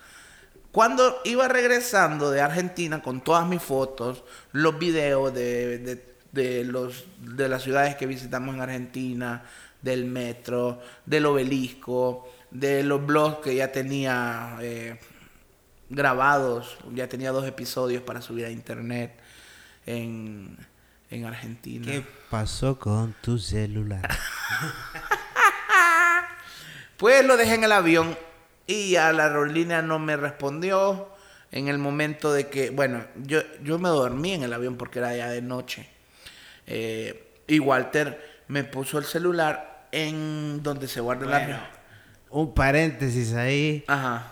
Cuando 0.73 1.21
iba 1.23 1.47
regresando 1.47 2.29
de 2.31 2.41
Argentina 2.41 3.01
con 3.01 3.21
todas 3.21 3.47
mis 3.47 3.61
fotos, 3.61 4.23
los 4.51 4.77
videos 4.77 5.33
de, 5.33 5.77
de- 5.77 6.13
de 6.33 6.63
los, 6.65 7.05
de 7.19 7.47
las 7.47 7.61
ciudades 7.61 7.95
que 7.95 8.07
visitamos 8.07 8.55
en 8.55 8.61
Argentina, 8.61 9.43
del 9.83 10.05
metro, 10.05 10.81
del 11.05 11.27
obelisco, 11.27 12.27
de 12.49 12.81
los 12.83 13.05
blogs 13.05 13.37
que 13.43 13.55
ya 13.55 13.71
tenía 13.71 14.57
eh, 14.61 14.99
grabados, 15.89 16.75
ya 16.93 17.07
tenía 17.07 17.31
dos 17.31 17.45
episodios 17.47 18.01
para 18.01 18.19
subir 18.21 18.45
a 18.45 18.49
internet 18.49 19.13
en, 19.85 20.57
en 21.11 21.25
Argentina. 21.25 21.85
¿qué 21.85 22.03
pasó 22.31 22.79
con 22.79 23.13
tu 23.21 23.37
celular? 23.37 24.09
Pues 26.97 27.25
lo 27.25 27.35
dejé 27.37 27.55
en 27.55 27.63
el 27.65 27.71
avión 27.71 28.17
y 28.67 28.91
ya 28.91 29.11
la 29.13 29.25
aerolínea 29.25 29.81
no 29.81 29.99
me 29.99 30.15
respondió 30.17 31.09
en 31.51 31.67
el 31.67 31.77
momento 31.77 32.33
de 32.33 32.47
que, 32.47 32.69
bueno, 32.71 33.03
yo, 33.23 33.41
yo 33.61 33.77
me 33.79 33.89
dormí 33.89 34.33
en 34.33 34.43
el 34.43 34.53
avión 34.53 34.75
porque 34.77 34.99
era 34.99 35.15
ya 35.15 35.29
de 35.29 35.41
noche. 35.41 35.87
Eh, 36.67 37.41
y 37.47 37.59
Walter 37.59 38.41
me 38.47 38.63
puso 38.63 38.97
el 38.97 39.05
celular 39.05 39.87
en 39.91 40.63
donde 40.63 40.87
se 40.87 41.01
guarda 41.01 41.25
el 41.27 41.33
avión. 41.33 41.59
un 42.29 42.53
paréntesis 42.53 43.33
ahí 43.33 43.83
Ajá. 43.87 44.31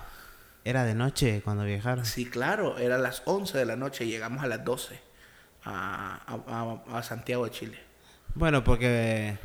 era 0.64 0.84
de 0.86 0.96
noche 0.96 1.42
cuando 1.44 1.64
viajaron 1.66 2.06
Sí, 2.06 2.26
claro, 2.26 2.78
era 2.80 2.98
las 2.98 3.22
11 3.26 3.58
de 3.58 3.66
la 3.66 3.76
noche 3.76 4.06
y 4.06 4.10
llegamos 4.10 4.44
a 4.44 4.48
las 4.48 4.64
12 4.64 5.00
a, 5.64 6.20
a- 6.26 6.82
a- 6.94 6.98
a 6.98 7.04
Santiago 7.04 7.46
de 7.46 7.52
Chile. 7.52 7.78
Bueno, 8.34 8.64
porque 8.64 9.38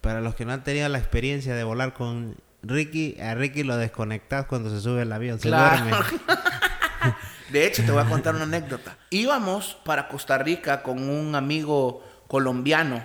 para 0.00 0.20
los 0.20 0.34
que 0.34 0.44
no 0.44 0.52
han 0.52 0.64
tenido 0.64 0.88
la 0.88 0.98
experiencia 0.98 1.54
de 1.54 1.62
volar 1.62 1.92
con 1.92 2.36
Ricky, 2.62 3.20
a 3.20 3.34
Ricky 3.34 3.64
lo 3.64 3.76
desconectas 3.76 4.46
cuando 4.46 4.70
se 4.70 4.80
sube 4.80 5.02
el 5.02 5.12
avión, 5.12 5.40
se 5.40 5.48
duerme. 5.48 5.92
De 7.50 7.66
hecho, 7.66 7.84
te 7.84 7.90
voy 7.90 8.02
a 8.02 8.08
contar 8.08 8.34
una 8.34 8.44
anécdota. 8.44 8.96
Íbamos 9.10 9.76
para 9.84 10.08
Costa 10.08 10.38
Rica 10.38 10.82
con 10.82 11.10
un 11.10 11.34
amigo 11.34 12.02
colombiano 12.28 13.02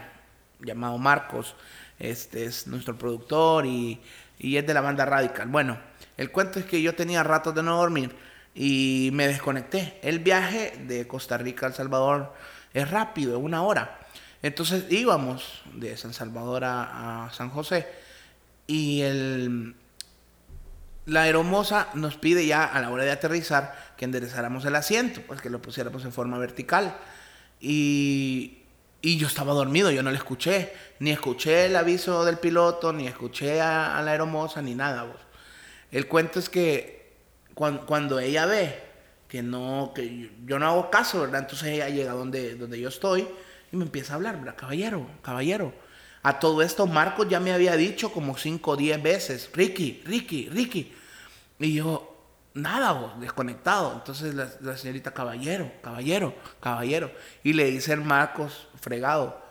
llamado 0.62 0.98
Marcos. 0.98 1.56
Este 2.00 2.46
es 2.46 2.68
nuestro 2.68 2.98
productor 2.98 3.66
y, 3.66 4.00
y 4.38 4.56
es 4.56 4.66
de 4.66 4.74
la 4.74 4.82
banda 4.82 5.06
Radical. 5.06 5.48
Bueno, 5.50 5.78
el 6.16 6.32
cuento 6.32 6.60
es 6.60 6.66
que 6.66 6.82
yo 6.82 6.96
tenía 6.96 7.24
ratos 7.24 7.56
de 7.56 7.64
no 7.64 7.78
dormir 7.78 8.16
y 8.56 9.10
me 9.12 9.28
desconecté. 9.28 10.00
El 10.02 10.20
viaje 10.20 10.78
de 10.86 11.08
Costa 11.08 11.38
Rica 11.38 11.66
a 11.66 11.70
El 11.70 11.76
Salvador 11.76 12.34
es 12.74 12.90
rápido, 12.90 13.38
es 13.38 13.44
una 13.44 13.64
hora. 13.64 14.00
Entonces 14.44 14.86
íbamos 14.92 15.64
de 15.74 15.98
San 15.98 16.14
Salvador 16.14 16.64
a, 16.64 17.26
a 17.26 17.34
San 17.34 17.50
José 17.50 18.07
y 18.68 19.02
el, 19.02 19.76
la 21.06 21.22
aeromoza 21.24 21.88
nos 21.94 22.18
pide 22.18 22.46
ya 22.46 22.66
a 22.66 22.82
la 22.82 22.92
hora 22.92 23.06
de 23.06 23.12
aterrizar 23.12 23.94
que 23.98 24.06
enderezáramos 24.06 24.66
el 24.66 24.76
asiento, 24.76 25.22
pues 25.26 25.42
que 25.42 25.50
lo 25.50 25.62
pusiéramos 25.62 26.04
en 26.04 26.12
forma 26.12 26.38
vertical. 26.38 26.98
Y, 27.62 28.60
y 29.02 29.18
yo 29.18 29.28
estaba 29.28 29.54
dormido, 29.54 29.90
yo 29.90 30.04
no 30.04 30.12
le 30.12 30.18
escuché, 30.18 30.74
ni 31.00 31.12
escuché 31.12 31.66
el 31.66 31.76
aviso 31.76 32.26
del 32.26 32.38
piloto, 32.38 32.92
ni 32.92 33.08
escuché 33.08 33.62
a, 33.62 34.02
la 34.04 34.12
aeromoza, 34.12 34.62
ni 34.62 34.76
nada. 34.76 35.08
El 35.92 36.08
cuento 36.08 36.40
es 36.40 36.50
que 36.50 37.14
cuan- 37.56 37.86
cuando, 37.86 38.20
ella 38.20 38.46
ve 38.46 38.84
que 39.30 39.42
no, 39.42 39.94
que 39.96 40.20
yo, 40.24 40.28
yo 40.46 40.60
no 40.60 40.68
hago 40.68 40.90
caso, 40.90 41.22
¿verdad? 41.22 41.42
Entonces 41.42 41.70
ella 41.70 41.90
llega 41.90 42.12
donde, 42.12 42.56
donde 42.56 42.80
yo 42.80 42.90
estoy 42.90 43.28
y 43.72 43.78
me 43.78 43.86
empieza 43.86 44.14
a 44.14 44.16
hablar, 44.18 44.38
¿verdad? 44.40 44.56
Caballero, 44.58 45.08
caballero. 45.22 45.74
A 46.24 46.40
todo 46.40 46.62
esto 46.62 46.88
Marcos 46.88 47.28
ya 47.30 47.40
me 47.40 47.54
había 47.54 47.76
dicho 47.76 48.12
como 48.12 48.38
5 48.38 48.72
o 48.72 48.76
10 48.76 49.02
veces, 49.04 49.50
Ricky, 49.54 50.02
Ricky, 50.06 50.50
Ricky. 50.50 50.94
Y 51.60 51.74
yo, 51.74 52.16
nada, 52.54 52.92
vos, 52.92 53.20
desconectado. 53.20 53.94
Entonces 53.94 54.34
la, 54.34 54.50
la 54.62 54.78
señorita, 54.78 55.12
caballero, 55.12 55.72
caballero, 55.82 56.36
caballero. 56.60 57.12
Y 57.44 57.54
le 57.54 57.66
dice 57.66 57.94
el 57.94 58.02
Marcos, 58.02 58.68
fregado, 58.82 59.42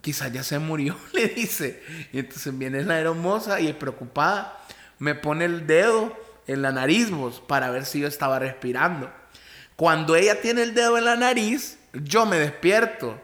quizás 0.00 0.32
ya 0.32 0.42
se 0.42 0.58
murió, 0.58 0.96
le 1.12 1.28
dice. 1.28 1.82
Y 2.12 2.18
entonces 2.18 2.56
viene 2.56 2.82
la 2.84 2.98
hermosa 2.98 3.60
y 3.60 3.72
preocupada, 3.72 4.58
me 4.98 5.14
pone 5.14 5.44
el 5.44 5.66
dedo 5.66 6.16
en 6.46 6.62
la 6.62 6.72
nariz, 6.72 7.10
vos, 7.10 7.42
para 7.46 7.70
ver 7.70 7.84
si 7.84 8.00
yo 8.00 8.08
estaba 8.08 8.38
respirando. 8.38 9.10
Cuando 9.74 10.16
ella 10.16 10.40
tiene 10.40 10.62
el 10.62 10.74
dedo 10.74 10.96
en 10.96 11.04
la 11.04 11.16
nariz, 11.16 11.78
yo 11.92 12.24
me 12.24 12.38
despierto. 12.38 13.20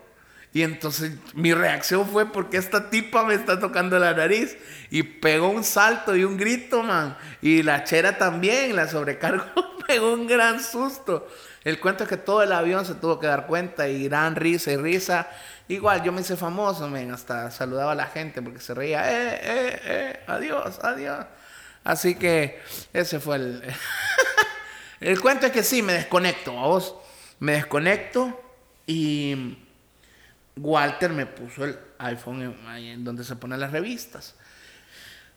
Y 0.54 0.62
entonces 0.62 1.12
mi 1.34 1.54
reacción 1.54 2.06
fue 2.06 2.30
porque 2.30 2.58
esta 2.58 2.90
tipa 2.90 3.24
me 3.24 3.34
está 3.34 3.58
tocando 3.58 3.98
la 3.98 4.12
nariz. 4.12 4.56
Y 4.90 5.02
pegó 5.02 5.48
un 5.48 5.64
salto 5.64 6.14
y 6.14 6.24
un 6.24 6.36
grito, 6.36 6.82
man. 6.82 7.16
Y 7.40 7.62
la 7.62 7.84
chera 7.84 8.18
también, 8.18 8.76
la 8.76 8.86
sobrecargo, 8.88 9.44
pegó 9.86 10.12
un 10.12 10.26
gran 10.26 10.62
susto. 10.62 11.26
El 11.64 11.80
cuento 11.80 12.02
es 12.02 12.08
que 12.08 12.16
todo 12.18 12.42
el 12.42 12.52
avión 12.52 12.84
se 12.84 12.94
tuvo 12.94 13.18
que 13.18 13.26
dar 13.26 13.46
cuenta 13.46 13.88
y 13.88 14.04
gran 14.04 14.36
risa 14.36 14.72
y 14.72 14.76
risa. 14.76 15.28
Igual 15.68 16.02
yo 16.02 16.12
me 16.12 16.20
hice 16.20 16.36
famoso, 16.36 16.86
man. 16.88 17.10
Hasta 17.12 17.50
saludaba 17.50 17.92
a 17.92 17.94
la 17.94 18.06
gente 18.06 18.42
porque 18.42 18.60
se 18.60 18.74
reía. 18.74 19.10
Eh, 19.10 19.40
eh, 19.42 19.80
eh, 19.84 20.20
adiós, 20.26 20.80
adiós. 20.82 21.24
Así 21.84 22.14
que 22.14 22.60
ese 22.92 23.20
fue 23.20 23.36
el... 23.36 23.62
el 25.00 25.20
cuento 25.20 25.46
es 25.46 25.52
que 25.52 25.62
sí, 25.62 25.80
me 25.80 25.94
desconecto, 25.94 26.50
a 26.58 26.66
vos. 26.66 26.94
Me 27.40 27.52
desconecto 27.52 28.38
y... 28.86 29.58
Walter 30.56 31.12
me 31.12 31.26
puso 31.26 31.64
el 31.64 31.78
iPhone 31.98 32.56
ahí 32.66 32.88
en 32.88 33.04
donde 33.04 33.24
se 33.24 33.36
ponen 33.36 33.60
las 33.60 33.72
revistas. 33.72 34.34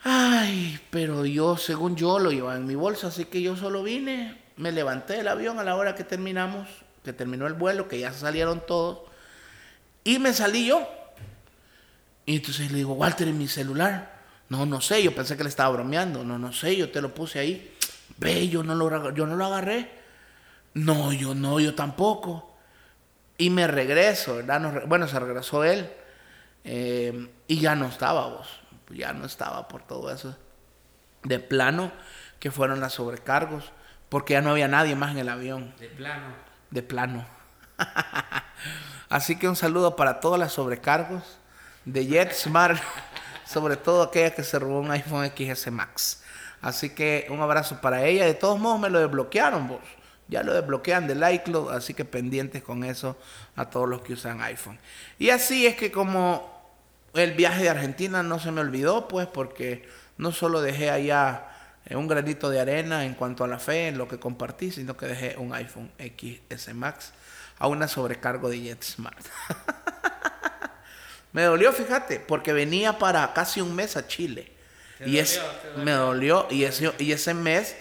Ay, 0.03 0.79
pero 0.89 1.25
yo, 1.25 1.57
según 1.57 1.95
yo, 1.95 2.19
lo 2.19 2.31
llevaba 2.31 2.55
en 2.55 2.65
mi 2.65 2.75
bolsa, 2.75 3.07
así 3.07 3.25
que 3.25 3.41
yo 3.41 3.55
solo 3.55 3.81
vine, 3.81 4.39
me 4.57 4.71
levanté 4.71 5.13
del 5.13 5.27
avión 5.27 5.57
a 5.57 5.63
la 5.63 5.75
hora 5.75 5.95
que 5.95 6.03
terminamos, 6.03 6.67
que 7.03 7.13
terminó 7.13 7.47
el 7.47 7.53
vuelo, 7.53 7.87
que 7.87 7.99
ya 7.99 8.13
salieron 8.13 8.61
todos, 8.67 8.99
y 10.03 10.19
me 10.19 10.33
salí 10.33 10.67
yo. 10.67 10.87
Y 12.25 12.35
entonces 12.37 12.71
le 12.71 12.77
digo, 12.77 12.93
Walter, 12.93 13.27
¿en 13.27 13.37
mi 13.37 13.47
celular? 13.47 14.15
No, 14.49 14.65
no 14.65 14.81
sé, 14.81 15.01
yo 15.01 15.15
pensé 15.15 15.35
que 15.37 15.43
le 15.43 15.49
estaba 15.49 15.69
bromeando. 15.69 16.23
No, 16.23 16.37
no 16.37 16.53
sé, 16.53 16.75
yo 16.75 16.91
te 16.91 17.01
lo 17.01 17.13
puse 17.13 17.39
ahí. 17.39 17.75
Ve, 18.17 18.47
yo 18.47 18.63
no 18.63 18.75
lo, 18.75 19.13
yo 19.13 19.25
no 19.25 19.35
lo 19.35 19.45
agarré. 19.45 19.89
No, 20.73 21.13
yo 21.13 21.33
no, 21.33 21.59
yo 21.59 21.73
tampoco. 21.73 22.54
Y 23.37 23.49
me 23.49 23.67
regreso, 23.67 24.37
¿verdad? 24.37 24.59
Nos 24.59 24.87
bueno, 24.87 25.07
se 25.07 25.19
regresó 25.19 25.63
él. 25.63 25.89
Eh, 26.63 27.29
y 27.47 27.59
ya 27.59 27.75
no 27.75 27.85
estaba 27.85 28.27
vos, 28.27 28.47
ya 28.89 29.13
no 29.13 29.25
estaba 29.25 29.67
por 29.67 29.83
todo 29.83 30.11
eso. 30.11 30.35
De 31.23 31.39
plano 31.39 31.91
que 32.39 32.51
fueron 32.51 32.79
las 32.79 32.93
sobrecargos, 32.93 33.71
porque 34.09 34.33
ya 34.33 34.41
no 34.41 34.51
había 34.51 34.67
nadie 34.67 34.95
más 34.95 35.11
en 35.11 35.19
el 35.19 35.29
avión. 35.29 35.73
De 35.79 35.87
plano. 35.89 36.35
De 36.71 36.81
plano. 36.81 37.25
Así 39.09 39.37
que 39.37 39.47
un 39.47 39.55
saludo 39.55 39.95
para 39.95 40.19
todas 40.19 40.39
las 40.39 40.53
sobrecargos 40.53 41.37
de 41.85 42.07
JetSmart, 42.07 42.81
sobre 43.45 43.77
todo 43.77 44.03
aquella 44.03 44.33
que 44.33 44.43
se 44.43 44.57
robó 44.57 44.79
un 44.79 44.91
iPhone 44.91 45.31
XS 45.35 45.71
Max. 45.71 46.23
Así 46.61 46.89
que 46.89 47.27
un 47.29 47.41
abrazo 47.41 47.79
para 47.79 48.05
ella. 48.05 48.25
De 48.25 48.33
todos 48.33 48.59
modos 48.59 48.79
me 48.79 48.89
lo 48.89 48.99
desbloquearon 48.99 49.67
vos. 49.67 49.81
Ya 50.27 50.41
lo 50.41 50.53
desbloquean 50.53 51.07
del 51.07 51.23
iCloud, 51.33 51.71
así 51.71 51.93
que 51.93 52.03
pendientes 52.03 52.63
con 52.63 52.83
eso 52.83 53.17
a 53.55 53.69
todos 53.69 53.87
los 53.87 54.01
que 54.01 54.13
usan 54.13 54.41
iPhone. 54.41 54.79
Y 55.19 55.29
así 55.29 55.67
es 55.67 55.75
que 55.75 55.91
como 55.91 56.55
el 57.13 57.33
viaje 57.33 57.63
de 57.63 57.69
Argentina 57.69 58.23
no 58.23 58.39
se 58.39 58.51
me 58.51 58.61
olvidó, 58.61 59.07
pues 59.07 59.27
porque 59.27 59.87
no 60.17 60.31
solo 60.31 60.61
dejé 60.61 60.89
allá 60.89 61.47
eh, 61.85 61.95
un 61.95 62.07
granito 62.07 62.49
de 62.49 62.59
arena 62.59 63.05
en 63.05 63.13
cuanto 63.13 63.43
a 63.43 63.47
la 63.47 63.59
fe, 63.59 63.87
en 63.87 63.97
lo 63.97 64.07
que 64.07 64.19
compartí, 64.19 64.71
sino 64.71 64.97
que 64.97 65.05
dejé 65.05 65.35
un 65.37 65.53
iPhone 65.53 65.91
XS 65.99 66.73
Max 66.73 67.11
a 67.59 67.67
una 67.67 67.87
sobrecargo 67.87 68.49
de 68.49 68.61
JetSmart. 68.61 69.25
me 71.33 71.43
dolió, 71.43 71.71
fíjate, 71.71 72.19
porque 72.19 72.53
venía 72.53 72.97
para 72.97 73.33
casi 73.33 73.61
un 73.61 73.75
mes 73.75 73.95
a 73.95 74.07
Chile. 74.07 74.51
y 75.05 75.17
es, 75.17 75.41
me 75.83 75.91
dolió 75.91 76.47
y 76.49 76.63
ese, 76.63 76.91
y 76.97 77.11
ese 77.11 77.33
mes 77.33 77.75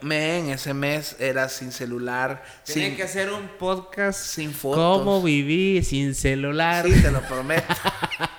me 0.00 0.38
en 0.38 0.50
ese 0.50 0.74
mes 0.74 1.16
era 1.18 1.48
sin 1.48 1.72
celular. 1.72 2.44
Tienen 2.64 2.90
sin, 2.90 2.96
que 2.96 3.02
hacer 3.02 3.32
un 3.32 3.48
podcast 3.48 4.20
sin 4.20 4.52
fotos. 4.52 4.98
¿Cómo 4.98 5.22
viví 5.22 5.82
sin 5.82 6.14
celular? 6.14 6.86
Sí, 6.86 7.02
te 7.02 7.10
lo 7.10 7.20
prometo. 7.22 7.74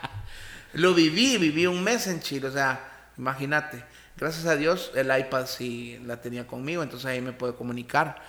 lo 0.73 0.93
viví, 0.93 1.37
viví 1.37 1.65
un 1.65 1.83
mes 1.83 2.07
en 2.07 2.21
Chile. 2.21 2.47
O 2.47 2.51
sea, 2.51 3.09
imagínate. 3.17 3.83
Gracias 4.17 4.45
a 4.45 4.55
Dios 4.55 4.91
el 4.95 5.07
iPad 5.17 5.45
sí 5.45 5.99
la 6.05 6.21
tenía 6.21 6.47
conmigo, 6.47 6.81
entonces 6.81 7.05
ahí 7.07 7.19
me 7.19 7.33
puedo 7.33 7.57
comunicar. 7.57 8.21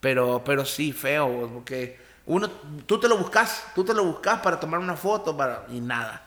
Pero, 0.00 0.42
pero 0.44 0.64
sí, 0.64 0.92
feo, 0.92 1.48
porque 1.52 1.98
uno, 2.26 2.50
tú 2.86 2.98
te 2.98 3.08
lo 3.08 3.16
buscas, 3.16 3.64
tú 3.74 3.84
te 3.84 3.94
lo 3.94 4.04
buscas 4.04 4.40
para 4.40 4.58
tomar 4.58 4.80
una 4.80 4.96
foto 4.96 5.36
para, 5.36 5.64
y 5.70 5.80
nada. 5.80 6.22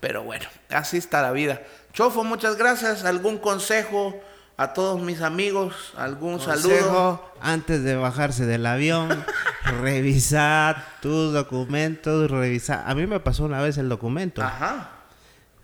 Pero 0.00 0.24
bueno, 0.24 0.46
así 0.70 0.96
está 0.96 1.22
la 1.22 1.30
vida. 1.30 1.62
Chofo, 1.92 2.24
muchas 2.24 2.56
gracias. 2.56 3.04
¿Algún 3.04 3.38
consejo? 3.38 4.20
A 4.62 4.74
todos 4.74 5.00
mis 5.00 5.22
amigos 5.22 5.94
algún 5.96 6.38
Consejo, 6.38 6.58
saludo. 6.68 7.32
Antes 7.40 7.82
de 7.82 7.96
bajarse 7.96 8.44
del 8.44 8.66
avión, 8.66 9.24
revisar 9.80 10.84
tus 11.00 11.32
documentos, 11.32 12.30
revisar. 12.30 12.84
A 12.86 12.94
mí 12.94 13.06
me 13.06 13.20
pasó 13.20 13.44
una 13.44 13.62
vez 13.62 13.78
el 13.78 13.88
documento. 13.88 14.42
Ajá. 14.42 14.90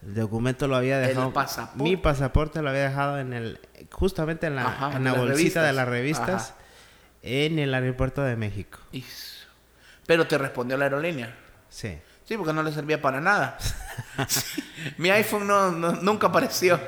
El 0.02 0.14
documento 0.14 0.66
lo 0.66 0.76
había 0.76 0.98
dejado. 0.98 1.26
El 1.28 1.32
pasaporte. 1.34 1.82
Mi 1.82 1.96
pasaporte 1.96 2.62
lo 2.62 2.70
había 2.70 2.84
dejado 2.88 3.18
en 3.18 3.32
el, 3.34 3.60
justamente 3.92 4.46
en 4.46 4.54
la, 4.56 4.62
Ajá, 4.66 4.90
en 4.92 4.96
en 4.98 5.04
la 5.04 5.10
las 5.10 5.18
bolsita 5.20 5.34
revistas. 5.36 5.66
de 5.66 5.72
las 5.72 5.88
revistas, 5.88 6.42
Ajá. 6.50 6.56
en 7.22 7.58
el 7.58 7.74
aeropuerto 7.74 8.22
de 8.22 8.36
México. 8.36 8.78
Pero 10.06 10.26
te 10.26 10.38
respondió 10.38 10.76
la 10.78 10.84
aerolínea. 10.84 11.34
Sí. 11.68 11.98
Sí, 12.26 12.36
porque 12.36 12.52
no 12.52 12.62
le 12.62 12.72
servía 12.72 13.00
para 13.00 13.20
nada. 13.20 13.56
Mi 14.98 15.10
iPhone 15.10 15.46
no, 15.46 15.70
no- 15.70 15.92
nunca 15.92 16.26
apareció. 16.26 16.78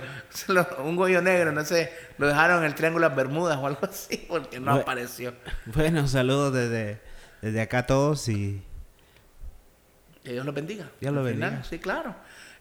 Un 0.80 0.96
goyo 0.96 1.22
negro, 1.22 1.52
no 1.52 1.64
sé. 1.64 1.92
Lo 2.18 2.26
dejaron 2.26 2.58
en 2.58 2.64
el 2.64 2.74
Triángulo 2.74 3.08
de 3.08 3.14
Bermudas 3.14 3.56
o 3.58 3.66
algo 3.66 3.80
así, 3.82 4.26
porque 4.28 4.60
no 4.60 4.74
apareció. 4.74 5.34
Bueno, 5.66 6.06
saludos 6.08 6.52
desde, 6.52 7.00
desde 7.40 7.60
acá 7.60 7.78
a 7.78 7.86
todos 7.86 8.28
y 8.28 8.62
Que 10.24 10.32
Dios 10.32 10.44
lo 10.44 10.52
bendiga. 10.52 10.90
Dios 11.00 11.12
lo 11.14 11.20
Al 11.20 11.28
final, 11.32 11.50
bendiga. 11.50 11.68
Sí, 11.68 11.78
claro. 11.78 12.14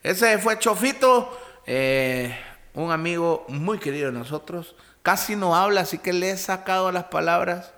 Ese 0.04 0.38
fue 0.38 0.58
Chofito, 0.60 1.38
eh, 1.66 2.38
un 2.76 2.92
amigo 2.92 3.46
muy 3.50 3.80
querido 3.80 4.12
de 4.12 4.18
nosotros. 4.18 4.76
Casi 5.02 5.36
no 5.36 5.56
habla, 5.56 5.82
así 5.82 5.98
que 5.98 6.14
le 6.14 6.30
he 6.32 6.38
sacado 6.38 6.92
las 6.92 7.06
palabras. 7.06 7.74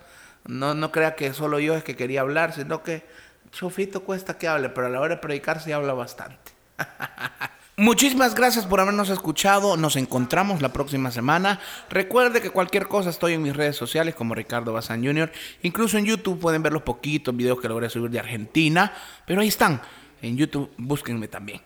No, 0.45 0.73
no 0.73 0.91
crea 0.91 1.15
que 1.15 1.33
solo 1.33 1.59
yo 1.59 1.75
es 1.75 1.83
que 1.83 1.95
quería 1.95 2.21
hablar, 2.21 2.53
sino 2.53 2.83
que 2.83 3.07
Chofito 3.51 4.03
cuesta 4.03 4.37
que 4.37 4.47
hable, 4.47 4.69
pero 4.69 4.87
a 4.87 4.89
la 4.89 4.99
hora 4.99 5.15
de 5.15 5.21
predicar 5.21 5.61
sí 5.61 5.71
habla 5.71 5.93
bastante. 5.93 6.51
Muchísimas 7.79 8.35
gracias 8.35 8.65
por 8.65 8.81
habernos 8.81 9.09
escuchado. 9.09 9.77
Nos 9.77 9.95
encontramos 9.95 10.61
la 10.61 10.73
próxima 10.73 11.11
semana. 11.11 11.61
Recuerde 11.89 12.41
que 12.41 12.49
cualquier 12.49 12.89
cosa 12.89 13.09
estoy 13.09 13.35
en 13.35 13.41
mis 13.41 13.55
redes 13.55 13.77
sociales 13.77 14.15
como 14.15 14.35
Ricardo 14.35 14.73
Bazán 14.73 15.01
Jr. 15.01 15.31
Incluso 15.61 15.97
en 15.97 16.05
YouTube 16.05 16.39
pueden 16.39 16.61
ver 16.61 16.73
los 16.73 16.83
poquitos 16.83 17.33
videos 17.33 17.61
que 17.61 17.69
logré 17.69 17.89
subir 17.89 18.11
de 18.11 18.19
Argentina. 18.19 18.91
Pero 19.25 19.39
ahí 19.39 19.47
están. 19.47 19.81
En 20.21 20.35
YouTube 20.35 20.69
búsquenme 20.77 21.29
también. 21.29 21.61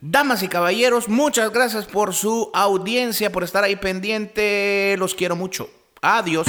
Damas 0.00 0.42
y 0.42 0.48
caballeros, 0.48 1.10
muchas 1.10 1.52
gracias 1.52 1.84
por 1.84 2.14
su 2.14 2.50
audiencia, 2.54 3.30
por 3.30 3.44
estar 3.44 3.62
ahí 3.62 3.76
pendiente. 3.76 4.96
Los 4.98 5.14
quiero 5.14 5.36
mucho. 5.36 5.68
Adiós. 6.00 6.46